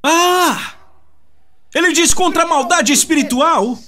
Ah! 0.04 0.76
Ele 1.74 1.92
diz 1.92 2.14
contra 2.14 2.44
a 2.44 2.48
maldade 2.48 2.94
espiritual 2.94 3.80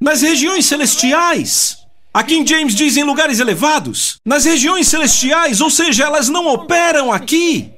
nas 0.00 0.22
regiões 0.22 0.66
celestiais. 0.66 1.78
Aqui 2.12 2.34
em 2.34 2.46
James 2.46 2.74
diz 2.74 2.96
em 2.96 3.04
lugares 3.04 3.38
elevados, 3.38 4.20
nas 4.24 4.44
regiões 4.44 4.88
celestiais, 4.88 5.60
ou 5.60 5.70
seja, 5.70 6.04
elas 6.04 6.28
não 6.28 6.46
operam 6.48 7.12
aqui, 7.12 7.72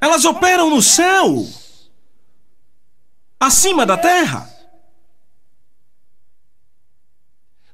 elas 0.00 0.24
operam 0.24 0.70
no 0.70 0.80
céu, 0.80 1.46
acima 3.38 3.84
da 3.84 3.98
terra. 3.98 4.53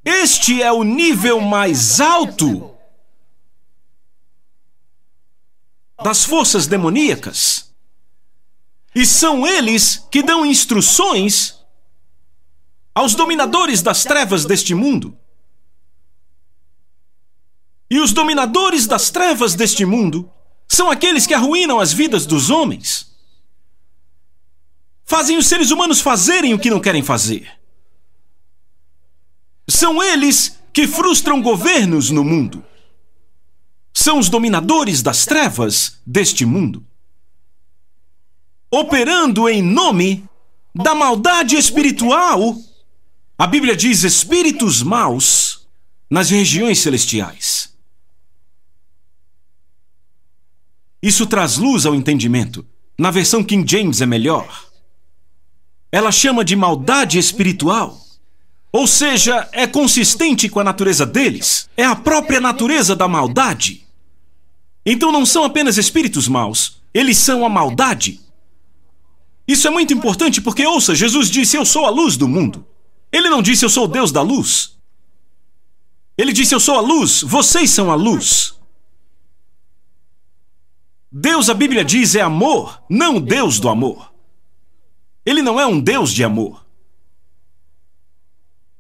Este 0.05 0.63
é 0.63 0.73
o 0.73 0.83
nível 0.83 1.41
mais 1.41 2.01
alto 2.01 2.75
das 6.03 6.25
forças 6.25 6.67
demoníacas. 6.67 7.71
E 8.95 9.05
são 9.05 9.47
eles 9.47 10.07
que 10.11 10.23
dão 10.23 10.45
instruções 10.45 11.59
aos 12.95 13.15
dominadores 13.15 13.83
das 13.83 14.03
trevas 14.05 14.45
deste 14.45 14.75
mundo. 14.75 15.17
E 17.89 18.01
os 18.01 18.13
dominadores 18.13 18.87
das 18.87 19.11
trevas 19.11 19.55
deste 19.55 19.85
mundo 19.85 20.31
são 20.67 20.91
aqueles 20.91 21.27
que 21.27 21.35
arruinam 21.35 21.79
as 21.79 21.93
vidas 21.93 22.25
dos 22.25 22.51
homens. 22.51 23.11
Fazem 25.05 25.37
os 25.37 25.47
seres 25.47 25.71
humanos 25.71 26.01
fazerem 26.01 26.55
o 26.55 26.59
que 26.59 26.71
não 26.71 26.81
querem 26.81 27.03
fazer. 27.03 27.60
São 29.71 30.03
eles 30.03 30.59
que 30.73 30.87
frustram 30.87 31.41
governos 31.41 32.11
no 32.11 32.25
mundo. 32.25 32.65
São 33.95 34.19
os 34.19 34.29
dominadores 34.29 35.01
das 35.01 35.25
trevas 35.25 36.01
deste 36.05 36.45
mundo. 36.45 36.85
Operando 38.71 39.49
em 39.49 39.63
nome 39.63 40.25
da 40.75 40.95
maldade 40.95 41.57
espiritual. 41.57 42.57
A 43.39 43.47
Bíblia 43.47 43.77
diz 43.77 44.03
espíritos 44.03 44.83
maus 44.83 45.69
nas 46.09 46.31
regiões 46.31 46.81
celestiais. 46.81 47.73
Isso 51.01 51.27
traz 51.27 51.57
luz 51.57 51.87
ao 51.87 51.95
entendimento. 51.95 52.67
Na 52.99 53.11
versão 53.11 53.43
King 53.43 53.71
James 53.71 54.01
é 54.01 54.07
melhor. 54.07 54.69
Ela 55.93 56.13
chama 56.13 56.45
de 56.45 56.55
maldade 56.57 57.19
espiritual. 57.19 58.00
Ou 58.73 58.87
seja, 58.87 59.49
é 59.53 59.67
consistente 59.67 60.49
com 60.49 60.61
a 60.61 60.65
natureza 60.65 61.05
deles. 61.05 61.69
É 61.77 61.85
a 61.85 61.97
própria 61.97 62.41
natureza 62.41 62.95
da 62.95 63.09
maldade. 63.09 63.87
Então 64.85 65.11
não 65.11 65.27
são 65.27 65.45
apenas 65.45 65.77
espíritos 65.77 66.29
maus, 66.29 66.81
eles 66.95 67.19
são 67.19 67.45
a 67.45 67.49
maldade. 67.49 68.21
Isso 69.47 69.67
é 69.67 69.71
muito 69.71 69.93
importante 69.93 70.41
porque, 70.41 70.67
ouça, 70.67 70.95
Jesus 70.95 71.29
disse: 71.29 71.57
Eu 71.57 71.65
sou 71.65 71.85
a 71.85 71.91
luz 71.91 72.17
do 72.17 72.29
mundo. 72.29 72.65
Ele 73.13 73.29
não 73.29 73.43
disse: 73.43 73.65
Eu 73.65 73.71
sou 73.71 73.85
o 73.85 73.89
Deus 73.89 74.13
da 74.13 74.23
luz. 74.23 74.79
Ele 76.17 76.33
disse: 76.33 76.55
Eu 76.55 76.61
sou 76.61 76.77
a 76.77 76.81
luz, 76.81 77.23
vocês 77.23 77.71
são 77.71 77.91
a 77.91 77.95
luz. 77.95 78.55
Deus, 81.13 81.51
a 81.51 81.55
Bíblia 81.55 81.85
diz, 81.85 82.15
é 82.15 82.21
amor, 82.21 82.81
não 82.89 83.21
Deus 83.21 83.59
do 83.59 83.69
amor. 83.69 84.13
Ele 85.27 85.43
não 85.43 85.59
é 85.59 85.67
um 85.67 85.81
Deus 85.81 86.13
de 86.13 86.23
amor. 86.23 86.65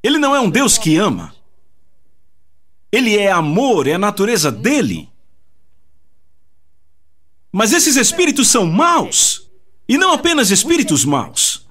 Ele 0.02 0.18
não 0.18 0.34
é 0.34 0.40
um 0.40 0.50
Deus 0.50 0.78
que 0.78 0.96
ama. 0.96 1.34
Ele 2.90 3.16
é 3.16 3.30
amor, 3.30 3.86
é 3.86 3.94
a 3.94 3.98
natureza 3.98 4.50
dele. 4.50 5.08
Mas 7.52 7.72
esses 7.72 7.96
espíritos 7.96 8.48
são 8.48 8.66
maus. 8.66 9.48
E 9.88 9.98
não 9.98 10.12
apenas 10.12 10.50
espíritos 10.50 11.04
maus. 11.04 11.66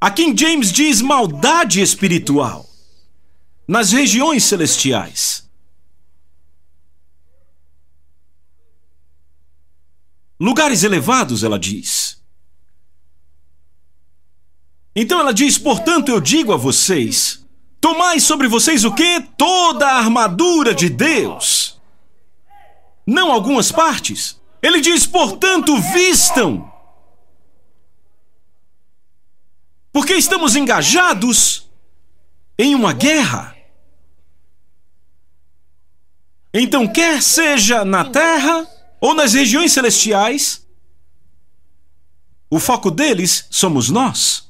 A 0.00 0.10
King 0.10 0.40
James 0.40 0.72
diz 0.72 1.00
maldade 1.00 1.80
espiritual 1.80 2.68
nas 3.66 3.90
regiões 3.92 4.44
celestiais. 4.44 5.48
Lugares 10.38 10.82
elevados, 10.82 11.42
ela 11.42 11.58
diz. 11.58 12.22
Então 14.94 15.18
ela 15.18 15.32
diz: 15.32 15.58
portanto, 15.58 16.10
eu 16.10 16.20
digo 16.20 16.52
a 16.52 16.56
vocês: 16.56 17.44
tomai 17.80 18.20
sobre 18.20 18.48
vocês 18.48 18.84
o 18.84 18.92
que? 18.92 19.20
Toda 19.36 19.86
a 19.86 19.98
armadura 19.98 20.74
de 20.74 20.88
Deus. 20.88 21.80
Não 23.06 23.30
algumas 23.30 23.70
partes. 23.70 24.40
Ele 24.62 24.80
diz: 24.80 25.06
portanto, 25.06 25.76
vistam 25.92 26.72
Porque 29.96 30.12
estamos 30.12 30.54
engajados 30.54 31.70
em 32.58 32.74
uma 32.74 32.92
guerra. 32.92 33.56
Então, 36.52 36.86
quer 36.86 37.22
seja 37.22 37.82
na 37.82 38.04
terra 38.04 38.68
ou 39.00 39.14
nas 39.14 39.32
regiões 39.32 39.72
celestiais, 39.72 40.66
o 42.50 42.60
foco 42.60 42.90
deles 42.90 43.46
somos 43.50 43.88
nós. 43.88 44.45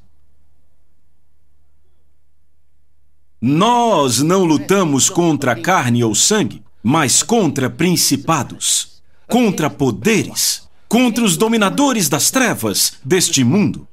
Nós 3.46 4.20
não 4.20 4.44
lutamos 4.44 5.08
contra 5.08 5.54
carne 5.54 6.02
ou 6.02 6.14
sangue, 6.14 6.62
mas 6.82 7.22
contra 7.22 7.70
principados, 7.70 9.00
contra 9.28 9.70
poderes, 9.70 10.68
contra 10.88 11.24
os 11.24 11.36
dominadores 11.36 12.08
das 12.08 12.30
trevas 12.30 12.94
deste 13.04 13.44
mundo 13.44 13.86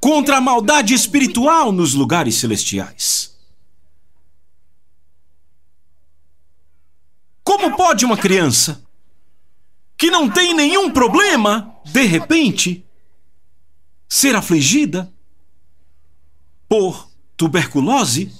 contra 0.00 0.36
a 0.36 0.40
maldade 0.40 0.94
espiritual 0.94 1.72
nos 1.72 1.94
lugares 1.94 2.36
celestiais. 2.36 3.36
Como 7.42 7.76
pode 7.76 8.04
uma 8.04 8.16
criança 8.16 8.84
que 9.96 10.10
não 10.10 10.30
tem 10.30 10.54
nenhum 10.54 10.90
problema, 10.90 11.74
de 11.84 12.04
repente, 12.04 12.84
ser 14.08 14.36
afligida 14.36 15.12
por 16.68 17.10
tuberculose 17.36 18.32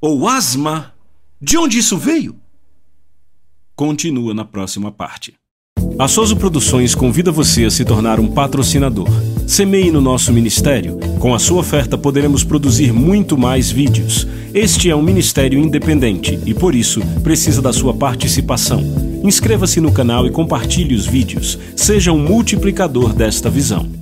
ou 0.00 0.26
asma? 0.26 0.94
De 1.40 1.58
onde 1.58 1.78
isso 1.78 1.98
veio? 1.98 2.36
Continua 3.76 4.32
na 4.32 4.44
próxima 4.44 4.90
parte. 4.90 5.34
A 5.98 6.08
Soso 6.08 6.36
Produções 6.36 6.94
convida 6.94 7.30
você 7.30 7.64
a 7.64 7.70
se 7.70 7.84
tornar 7.84 8.18
um 8.18 8.28
patrocinador. 8.28 9.08
Semeie 9.46 9.90
no 9.90 10.00
nosso 10.00 10.32
ministério. 10.32 10.98
Com 11.18 11.34
a 11.34 11.38
sua 11.38 11.60
oferta 11.60 11.98
poderemos 11.98 12.42
produzir 12.42 12.92
muito 12.92 13.36
mais 13.36 13.70
vídeos. 13.70 14.26
Este 14.54 14.88
é 14.88 14.96
um 14.96 15.02
ministério 15.02 15.58
independente 15.58 16.38
e, 16.46 16.54
por 16.54 16.74
isso, 16.74 17.00
precisa 17.22 17.60
da 17.60 17.72
sua 17.72 17.92
participação. 17.92 18.82
Inscreva-se 19.22 19.80
no 19.80 19.92
canal 19.92 20.26
e 20.26 20.30
compartilhe 20.30 20.94
os 20.94 21.06
vídeos. 21.06 21.58
Seja 21.76 22.12
um 22.12 22.18
multiplicador 22.18 23.12
desta 23.12 23.50
visão. 23.50 23.99